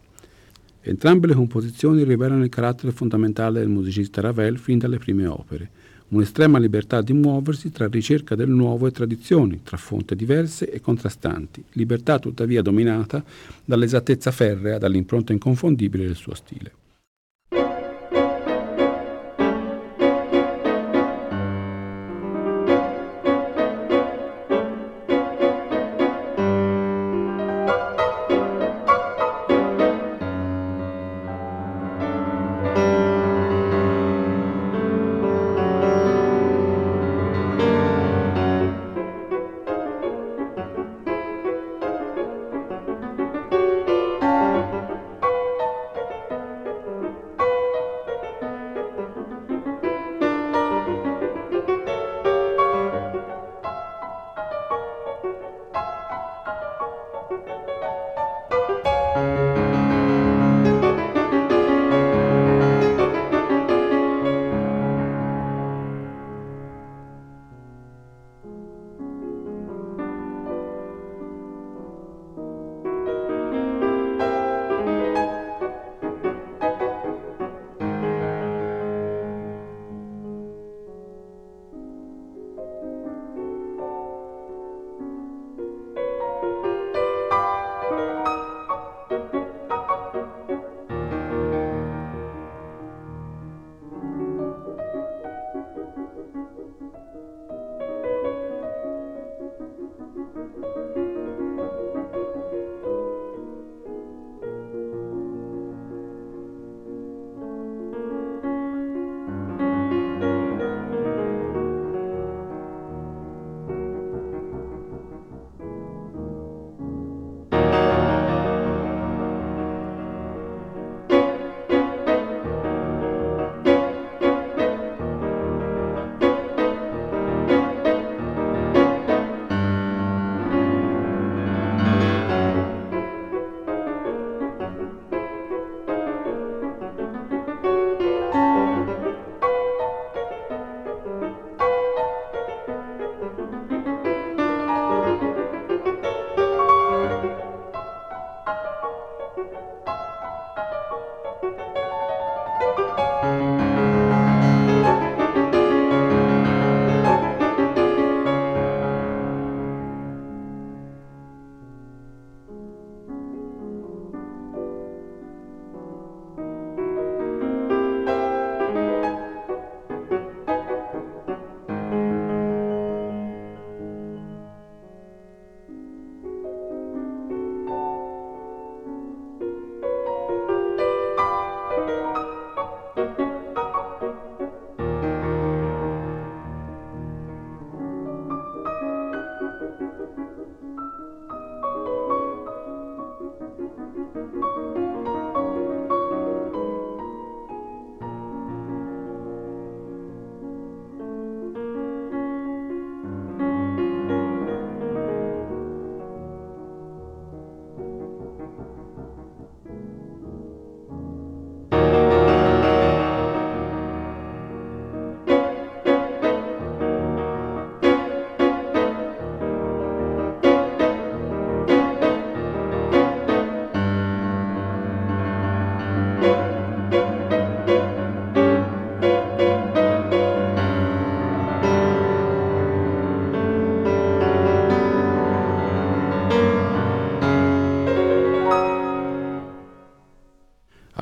Entrambe 0.82 1.26
le 1.26 1.34
composizioni 1.34 2.04
rivelano 2.04 2.44
il 2.44 2.50
carattere 2.50 2.92
fondamentale 2.92 3.62
del 3.62 3.70
musicista 3.70 4.22
Ravel 4.22 4.60
fin 4.60 4.78
dalle 4.78 5.00
prime 5.00 5.26
opere, 5.26 5.72
un'estrema 6.10 6.60
libertà 6.60 7.02
di 7.02 7.14
muoversi 7.14 7.72
tra 7.72 7.88
ricerca 7.88 8.36
del 8.36 8.50
nuovo 8.50 8.86
e 8.86 8.92
tradizioni, 8.92 9.62
tra 9.64 9.78
fonti 9.78 10.16
diverse 10.16 10.70
e 10.70 10.82
contrastanti, 10.82 11.64
libertà 11.72 12.20
tuttavia 12.20 12.62
dominata 12.62 13.24
dall'esattezza 13.66 14.30
ferrea, 14.30 14.78
dall'impronta 14.78 15.34
inconfondibile 15.34 16.06
del 16.06 16.16
suo 16.16 16.36
stile. 16.36 16.79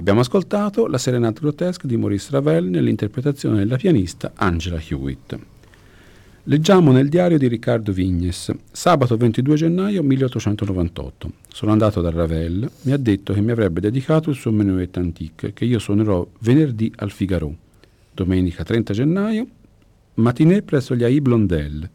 Abbiamo 0.08 0.26
ascoltato 0.26 0.88
la 0.88 0.97
Serenata 0.97 1.41
Grotesque 1.41 1.86
di 1.86 1.97
Maurice 1.97 2.30
Ravel 2.32 2.64
nell'interpretazione 2.64 3.58
della 3.58 3.76
pianista 3.76 4.32
Angela 4.36 4.80
Hewitt. 4.80 5.38
Leggiamo 6.43 6.93
nel 6.93 7.10
diario 7.10 7.38
di 7.38 7.45
Riccardo 7.49 7.91
Vignes, 7.91 8.53
sabato 8.72 9.18
22 9.18 9.55
gennaio 9.55 10.01
1898. 10.03 11.32
Sono 11.49 11.74
andato 11.74 11.99
da 11.99 12.10
Ravel, 12.10 12.72
mi 12.84 12.93
ha 12.93 12.97
detto 12.97 13.34
che 13.34 13.41
mi 13.41 13.51
avrebbe 13.51 13.82
dedicato 13.82 14.30
il 14.30 14.38
suo 14.38 14.51
Menuet 14.51 14.95
Antique, 14.95 15.51
che 15.51 15.66
io 15.66 15.78
suonerò 15.78 16.26
venerdì 16.39 16.89
al 16.95 17.12
Figaro. 17.12 17.53
Domenica 18.14 18.64
30 18.64 18.93
gennaio, 18.93 19.45
matinée 20.14 20.62
presso 20.62 20.95
gli 20.95 21.03
AI 21.03 21.20
Blondel. 21.20 21.89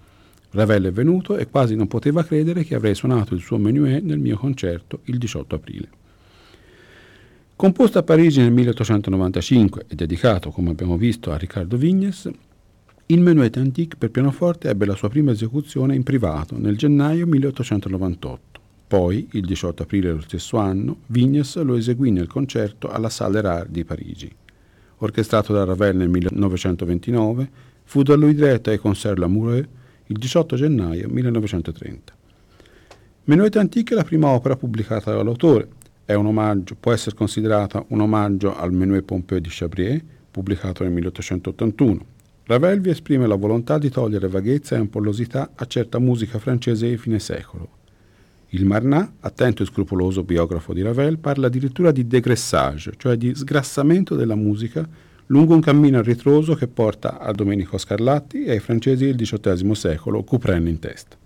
Ravel 0.50 0.84
è 0.84 0.92
venuto 0.92 1.38
e 1.38 1.48
quasi 1.48 1.74
non 1.74 1.88
poteva 1.88 2.22
credere 2.24 2.62
che 2.62 2.74
avrei 2.74 2.94
suonato 2.94 3.32
il 3.32 3.40
suo 3.40 3.56
Menuet 3.56 4.02
nel 4.02 4.18
mio 4.18 4.36
concerto 4.36 5.00
il 5.04 5.16
18 5.16 5.54
aprile. 5.54 5.88
Composto 7.62 7.96
a 8.00 8.02
Parigi 8.02 8.40
nel 8.40 8.50
1895 8.50 9.84
e 9.86 9.94
dedicato, 9.94 10.50
come 10.50 10.70
abbiamo 10.70 10.96
visto, 10.96 11.30
a 11.30 11.36
Riccardo 11.36 11.76
Vignes, 11.76 12.28
il 13.06 13.20
Menuet 13.20 13.56
Antique 13.56 13.96
per 13.96 14.10
pianoforte 14.10 14.68
ebbe 14.68 14.84
la 14.84 14.96
sua 14.96 15.08
prima 15.08 15.30
esecuzione 15.30 15.94
in 15.94 16.02
privato 16.02 16.58
nel 16.58 16.76
gennaio 16.76 17.24
1898. 17.24 18.60
Poi, 18.88 19.28
il 19.34 19.46
18 19.46 19.84
aprile 19.84 20.08
dello 20.08 20.22
stesso 20.22 20.56
anno, 20.56 21.02
Vignes 21.06 21.54
lo 21.62 21.76
eseguì 21.76 22.10
nel 22.10 22.26
concerto 22.26 22.90
alla 22.90 23.08
Salle 23.08 23.40
Rare 23.40 23.68
di 23.70 23.84
Parigi. 23.84 24.34
Orchestrato 24.96 25.52
da 25.52 25.62
Ravel 25.62 25.94
nel 25.94 26.08
1929, 26.08 27.50
fu 27.84 28.02
da 28.02 28.16
lui 28.16 28.34
diretto 28.34 28.70
ai 28.70 28.78
Concert 28.78 29.18
Lamoureux 29.18 29.68
il 30.06 30.18
18 30.18 30.56
gennaio 30.56 31.08
1930. 31.08 32.12
Menuet 33.22 33.54
Antique 33.54 33.94
è 33.94 33.98
la 33.98 34.04
prima 34.04 34.30
opera 34.30 34.56
pubblicata 34.56 35.14
dall'autore. 35.14 35.80
È 36.04 36.14
un 36.14 36.26
omaggio, 36.26 36.74
può 36.78 36.92
essere 36.92 37.14
considerata 37.14 37.84
un 37.88 38.00
omaggio 38.00 38.56
al 38.56 38.72
Menuet 38.72 39.04
Pompeux 39.04 39.40
di 39.40 39.48
Chabrier, 39.50 40.02
pubblicato 40.32 40.82
nel 40.82 40.92
1881. 40.92 42.04
Ravel 42.44 42.80
vi 42.80 42.90
esprime 42.90 43.28
la 43.28 43.36
volontà 43.36 43.78
di 43.78 43.88
togliere 43.88 44.26
vaghezza 44.26 44.74
e 44.74 44.78
ampollosità 44.80 45.52
a 45.54 45.64
certa 45.66 46.00
musica 46.00 46.40
francese 46.40 46.88
di 46.88 46.96
fine 46.96 47.20
secolo. 47.20 47.68
Il 48.48 48.64
Marnat, 48.64 49.12
attento 49.20 49.62
e 49.62 49.66
scrupoloso 49.66 50.24
biografo 50.24 50.72
di 50.72 50.82
Ravel, 50.82 51.18
parla 51.18 51.46
addirittura 51.46 51.92
di 51.92 52.06
dégraissage, 52.06 52.94
cioè 52.96 53.16
di 53.16 53.32
sgrassamento 53.34 54.16
della 54.16 54.34
musica 54.34 54.86
lungo 55.26 55.54
un 55.54 55.60
cammino 55.60 55.98
a 55.98 56.02
ritroso 56.02 56.54
che 56.54 56.66
porta 56.66 57.20
a 57.20 57.30
Domenico 57.30 57.78
Scarlatti 57.78 58.44
e 58.44 58.50
ai 58.50 58.58
francesi 58.58 59.06
del 59.06 59.14
XVIII 59.14 59.74
secolo, 59.76 60.24
Couperin 60.24 60.66
in 60.66 60.80
testa. 60.80 61.16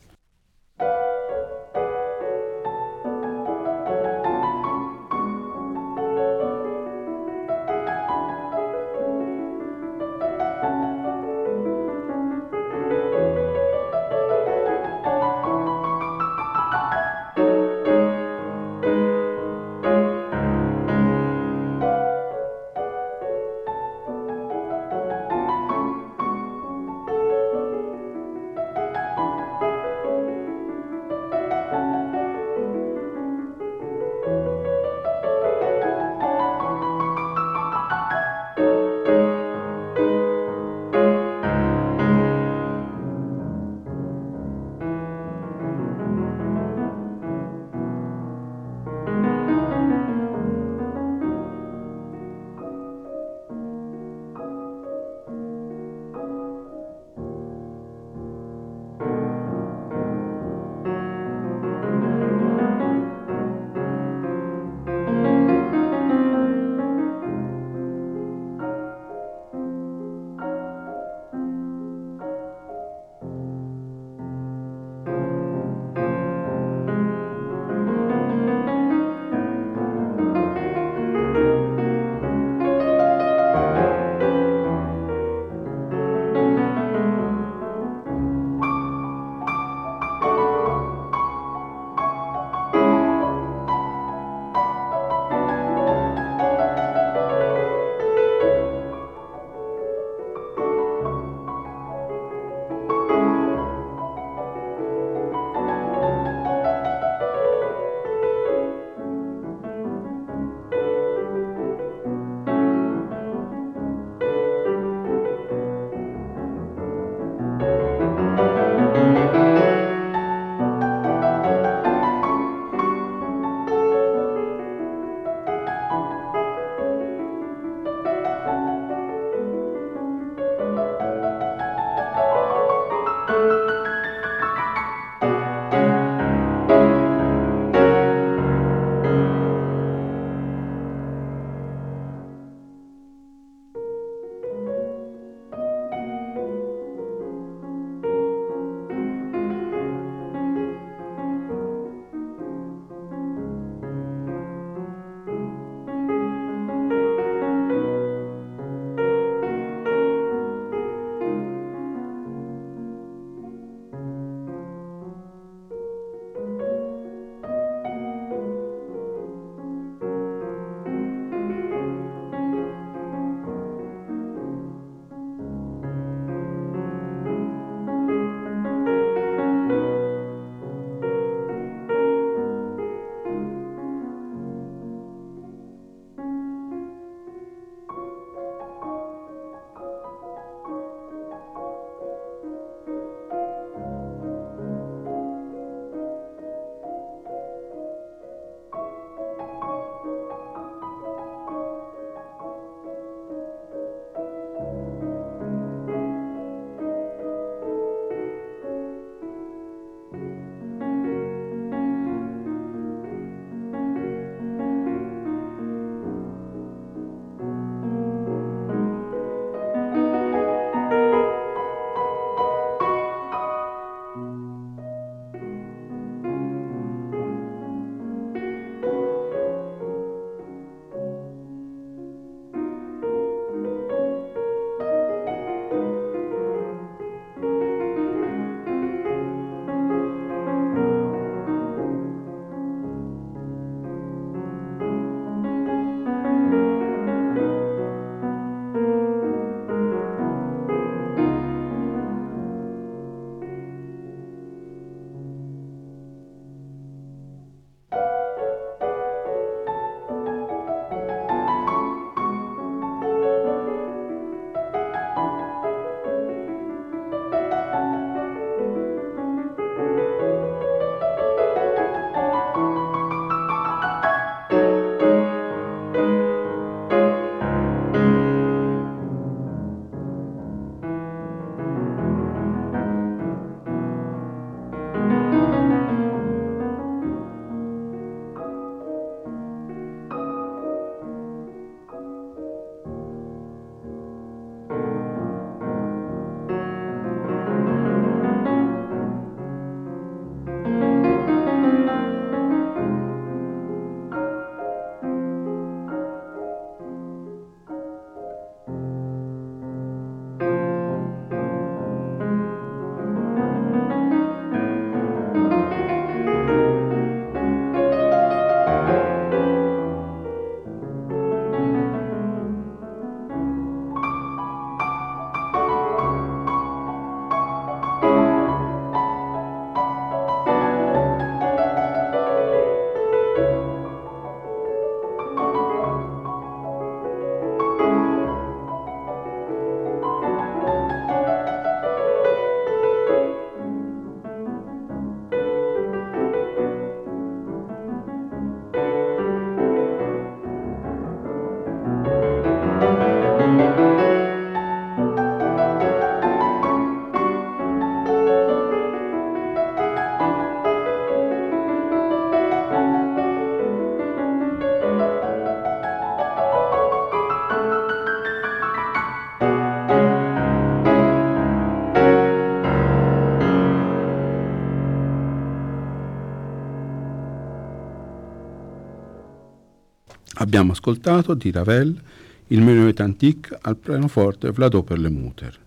Abbiamo 380.46 380.70
ascoltato 380.70 381.34
di 381.34 381.50
Ravel 381.50 382.00
il 382.46 382.62
Menuet 382.62 383.00
Antique 383.00 383.58
al 383.62 383.76
pianoforte 383.76 384.52
Vladò 384.52 384.84
per 384.84 385.00
le 385.00 385.10
Muter. 385.10 385.58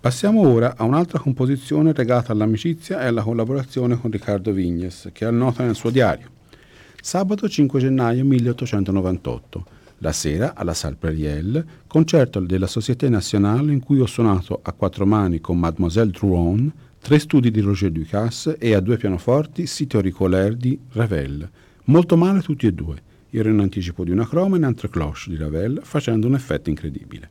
Passiamo 0.00 0.40
ora 0.40 0.74
a 0.74 0.84
un'altra 0.84 1.18
composizione 1.18 1.92
legata 1.94 2.32
all'amicizia 2.32 3.02
e 3.02 3.08
alla 3.08 3.20
collaborazione 3.20 4.00
con 4.00 4.10
Riccardo 4.10 4.52
Vignes, 4.52 5.10
che 5.12 5.26
annota 5.26 5.66
nel 5.66 5.74
suo 5.74 5.90
diario. 5.90 6.30
Sabato 6.98 7.46
5 7.46 7.78
gennaio 7.78 8.24
1898, 8.24 9.66
la 9.98 10.12
sera 10.12 10.54
alla 10.54 10.72
Salle 10.72 10.96
Pluriel, 10.98 11.62
concerto 11.86 12.40
della 12.40 12.66
Société 12.66 13.10
Nationale 13.10 13.70
in 13.70 13.80
cui 13.80 14.00
ho 14.00 14.06
suonato 14.06 14.60
a 14.62 14.72
quattro 14.72 15.04
mani 15.04 15.42
con 15.42 15.58
Mademoiselle 15.58 16.10
Drouin, 16.10 16.72
tre 17.02 17.18
studi 17.18 17.50
di 17.50 17.60
Roger 17.60 17.90
Ducasse 17.90 18.56
e 18.56 18.72
a 18.72 18.80
due 18.80 18.96
pianoforti 18.96 19.66
siti 19.66 19.94
auricolari 19.94 20.56
di 20.56 20.78
Ravel. 20.92 21.46
Molto 21.84 22.16
male 22.16 22.40
tutti 22.40 22.66
e 22.66 22.72
due. 22.72 23.04
Ero 23.38 23.50
in 23.50 23.60
anticipo 23.60 24.02
di 24.02 24.12
una 24.12 24.26
croma 24.26 24.56
in 24.56 24.64
entre 24.64 24.88
cloche 24.88 25.28
di 25.28 25.36
Ravel, 25.36 25.80
facendo 25.82 26.26
un 26.26 26.36
effetto 26.36 26.70
incredibile. 26.70 27.28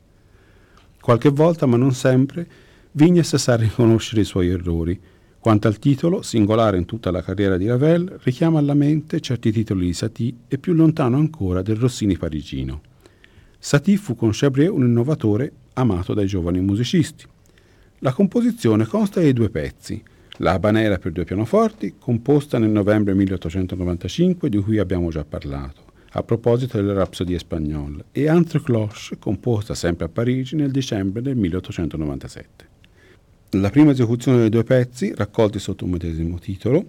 Qualche 1.00 1.30
volta, 1.30 1.66
ma 1.66 1.76
non 1.76 1.94
sempre, 1.94 2.46
Vignes 2.92 3.34
sa 3.34 3.56
riconoscere 3.56 4.20
i 4.20 4.24
suoi 4.24 4.48
errori. 4.48 4.96
Quanto 5.40 5.66
al 5.66 5.80
titolo, 5.80 6.22
singolare 6.22 6.76
in 6.76 6.84
tutta 6.84 7.10
la 7.10 7.22
carriera 7.22 7.56
di 7.56 7.66
Ravel, 7.66 8.20
richiama 8.22 8.60
alla 8.60 8.74
mente 8.74 9.18
certi 9.18 9.50
titoli 9.50 9.86
di 9.86 9.92
Satie 9.92 10.32
e 10.46 10.58
più 10.58 10.74
lontano 10.74 11.16
ancora 11.16 11.60
del 11.60 11.74
Rossini 11.74 12.16
parigino. 12.16 12.82
Satie 13.58 13.96
fu 13.96 14.14
con 14.14 14.30
Chabrier 14.32 14.70
un 14.70 14.86
innovatore 14.86 15.50
amato 15.72 16.14
dai 16.14 16.28
giovani 16.28 16.60
musicisti. 16.60 17.26
La 17.98 18.12
composizione 18.12 18.86
consta 18.86 19.18
di 19.18 19.32
due 19.32 19.50
pezzi, 19.50 20.00
la 20.36 20.52
Habanera 20.52 20.98
per 20.98 21.10
due 21.10 21.24
pianoforti, 21.24 21.94
composta 21.98 22.58
nel 22.58 22.70
novembre 22.70 23.12
1895, 23.12 24.48
di 24.48 24.58
cui 24.58 24.78
abbiamo 24.78 25.10
già 25.10 25.24
parlato, 25.24 25.85
a 26.16 26.22
proposito 26.22 26.78
delle 26.78 26.94
Rapsodie 26.94 27.36
Espagnole, 27.36 28.06
e 28.12 28.24
Entre 28.24 28.62
Cloche, 28.62 29.18
composta 29.18 29.74
sempre 29.74 30.06
a 30.06 30.08
Parigi 30.08 30.56
nel 30.56 30.70
dicembre 30.70 31.20
del 31.20 31.36
1897. 31.36 32.68
La 33.50 33.68
prima 33.68 33.90
esecuzione 33.90 34.38
dei 34.38 34.48
due 34.48 34.64
pezzi, 34.64 35.12
raccolti 35.14 35.58
sotto 35.58 35.84
un 35.84 35.90
medesimo 35.90 36.38
titolo, 36.38 36.86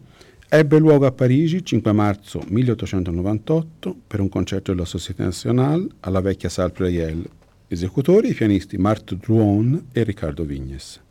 ebbe 0.47 0.79
luogo 0.79 1.05
a 1.05 1.11
Parigi 1.11 1.63
5 1.63 1.91
marzo 1.91 2.41
1898 2.47 3.95
per 4.07 4.21
un 4.21 4.29
concerto 4.29 4.71
della 4.71 4.85
Société 4.85 5.23
Nationale 5.23 5.87
alla 5.99 6.21
vecchia 6.21 6.47
Salle 6.47 6.71
Pleyel. 6.71 7.29
Esecutori 7.67 8.29
i 8.29 8.33
pianisti 8.33 8.77
Marthe 8.77 9.17
Drouin 9.17 9.87
e 9.91 10.03
Riccardo 10.03 10.45
Vignes. 10.45 11.01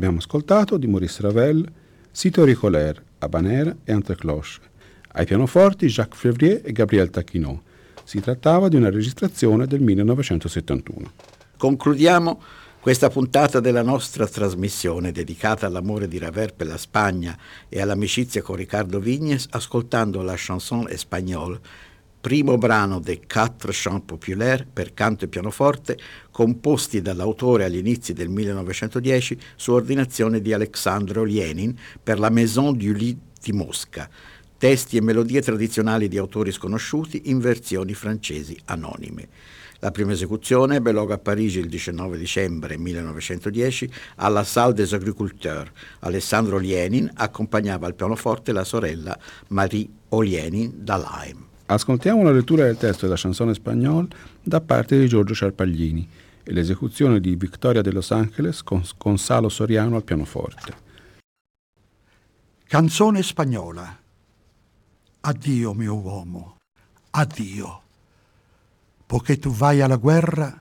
Abbiamo 0.00 0.20
ascoltato 0.20 0.78
di 0.78 0.86
Maurice 0.86 1.20
Ravel, 1.20 1.70
Sito 2.10 2.42
Ricoler, 2.42 3.04
Habanera 3.18 3.76
e 3.84 3.92
Entrecloche. 3.92 4.60
Ai 5.12 5.26
pianoforti 5.26 5.88
Jacques 5.88 6.18
Fevrier 6.18 6.62
e 6.64 6.72
Gabriel 6.72 7.10
Taquinot. 7.10 7.60
Si 8.04 8.18
trattava 8.18 8.68
di 8.68 8.76
una 8.76 8.88
registrazione 8.88 9.66
del 9.66 9.82
1971. 9.82 11.12
Concludiamo 11.58 12.40
questa 12.80 13.10
puntata 13.10 13.60
della 13.60 13.82
nostra 13.82 14.26
trasmissione 14.26 15.12
dedicata 15.12 15.66
all'amore 15.66 16.08
di 16.08 16.16
Ravel 16.16 16.54
per 16.54 16.68
la 16.68 16.78
Spagna 16.78 17.36
e 17.68 17.82
all'amicizia 17.82 18.40
con 18.40 18.56
Riccardo 18.56 19.00
Vignes 19.00 19.48
ascoltando 19.50 20.22
la 20.22 20.32
chanson 20.34 20.86
espagnole, 20.88 21.60
primo 22.20 22.58
brano 22.58 23.00
dei 23.00 23.22
Quatre 23.26 23.72
Chants 23.72 24.04
Populaires 24.04 24.66
per 24.70 24.92
canto 24.92 25.24
e 25.24 25.28
pianoforte 25.28 25.98
composti 26.30 27.00
dall'autore 27.00 27.64
agli 27.64 27.78
inizi 27.78 28.12
del 28.12 28.28
1910 28.28 29.38
su 29.56 29.72
ordinazione 29.72 30.40
di 30.40 30.52
Alexandro 30.52 31.24
Lenin 31.24 31.74
per 32.02 32.18
la 32.18 32.28
Maison 32.28 32.76
du 32.76 32.92
Lit 32.92 33.18
di 33.42 33.52
Mosca, 33.52 34.08
testi 34.58 34.98
e 34.98 35.00
melodie 35.00 35.40
tradizionali 35.40 36.08
di 36.08 36.18
autori 36.18 36.52
sconosciuti 36.52 37.22
in 37.30 37.38
versioni 37.38 37.94
francesi 37.94 38.58
anonime. 38.66 39.28
La 39.82 39.90
prima 39.90 40.12
esecuzione 40.12 40.76
ebbe 40.76 40.92
luogo 40.92 41.14
a 41.14 41.18
Parigi 41.18 41.58
il 41.58 41.70
19 41.70 42.18
dicembre 42.18 42.76
1910 42.76 43.90
alla 44.16 44.44
Salle 44.44 44.74
des 44.74 44.92
Agriculteurs. 44.92 45.70
Alessandro 46.00 46.58
Lienin 46.58 47.10
accompagnava 47.14 47.86
al 47.86 47.94
pianoforte 47.94 48.52
la 48.52 48.64
sorella 48.64 49.18
Marie 49.48 49.88
Olienin 50.10 50.70
da 50.74 50.96
Laim. 50.96 51.49
Ascoltiamo 51.70 52.24
la 52.24 52.32
lettura 52.32 52.64
del 52.64 52.76
testo 52.76 53.06
della 53.06 53.16
chanson 53.16 53.54
spagnola 53.54 54.08
da 54.42 54.60
parte 54.60 54.98
di 54.98 55.06
Giorgio 55.06 55.34
Ciarpaglini 55.34 56.08
e 56.42 56.52
l'esecuzione 56.52 57.20
di 57.20 57.36
Victoria 57.36 57.80
de 57.80 57.92
Los 57.92 58.10
Angeles 58.10 58.64
con 58.64 58.84
Gonzalo 58.98 59.48
Soriano 59.48 59.94
al 59.94 60.02
pianoforte. 60.02 60.74
Canzone 62.66 63.22
spagnola. 63.22 63.98
Addio 65.20 65.72
mio 65.74 65.96
uomo, 65.96 66.56
addio 67.10 67.82
poiché 69.06 69.38
tu 69.38 69.52
vai 69.52 69.80
alla 69.80 69.96
guerra, 69.96 70.60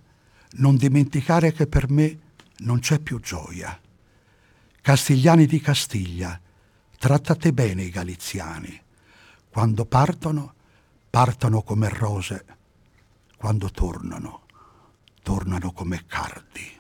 non 0.58 0.76
dimenticare 0.76 1.54
che 1.54 1.66
per 1.66 1.90
me 1.90 2.20
non 2.58 2.80
c'è 2.82 3.00
più 3.00 3.20
gioia. 3.20 3.80
Castigliani 4.80 5.48
di 5.48 5.60
Castiglia, 5.60 6.40
trattate 7.00 7.52
bene 7.52 7.82
i 7.82 7.90
galiziani. 7.90 8.80
Quando 9.50 9.86
partono, 9.86 10.54
partono 11.10 11.62
come 11.62 11.90
rose. 11.90 12.46
Quando 13.38 13.70
tornano, 13.70 14.46
tornano 15.24 15.72
come 15.72 16.06
cardi. 16.06 16.79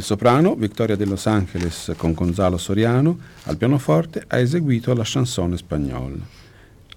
Il 0.00 0.06
soprano, 0.06 0.54
Victoria 0.54 0.96
de 0.96 1.04
Los 1.04 1.26
Angeles 1.26 1.92
con 1.98 2.14
Gonzalo 2.14 2.56
Soriano, 2.56 3.18
al 3.42 3.58
pianoforte 3.58 4.24
ha 4.26 4.38
eseguito 4.38 4.94
la 4.94 5.02
chanson 5.04 5.54
spagnola. 5.58 6.16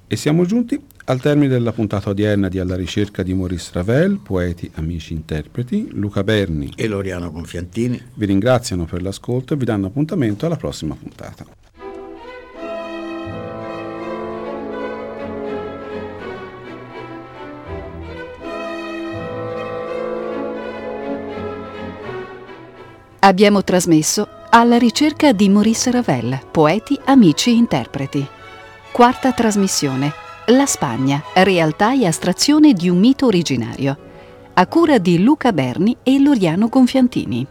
E 0.08 0.16
siamo 0.16 0.46
giunti 0.46 0.82
al 1.04 1.20
termine 1.20 1.50
della 1.50 1.74
puntata 1.74 2.12
odierna 2.12 2.48
di 2.48 2.60
Alla 2.60 2.78
ricerca 2.78 3.22
di 3.22 3.34
Maurice 3.34 3.72
Ravel, 3.74 4.20
poeti, 4.24 4.72
amici, 4.76 5.12
interpreti, 5.12 5.90
Luca 5.92 6.24
Berni 6.24 6.72
e 6.78 6.88
Loriano 6.88 7.30
Confiantini 7.30 8.02
vi 8.14 8.26
ringraziano 8.26 8.86
per 8.86 9.02
l'ascolto 9.02 9.54
e 9.54 9.58
vi 9.58 9.66
danno 9.66 9.88
appuntamento 9.88 10.46
alla 10.46 10.56
prossima 10.56 10.96
puntata. 10.96 11.43
Abbiamo 23.26 23.64
trasmesso 23.64 24.28
Alla 24.50 24.78
ricerca 24.78 25.32
di 25.32 25.48
Maurice 25.48 25.90
Ravel, 25.92 26.42
poeti, 26.52 27.00
amici, 27.06 27.56
interpreti. 27.56 28.28
Quarta 28.92 29.32
trasmissione. 29.32 30.12
La 30.48 30.66
Spagna, 30.66 31.24
realtà 31.36 31.94
e 31.94 32.06
astrazione 32.06 32.74
di 32.74 32.90
un 32.90 33.00
mito 33.00 33.26
originario. 33.26 33.98
A 34.56 34.68
cura 34.68 34.98
di 34.98 35.24
Luca 35.24 35.54
Berni 35.54 35.96
e 36.04 36.20
Loriano 36.20 36.68
Confiantini. 36.68 37.48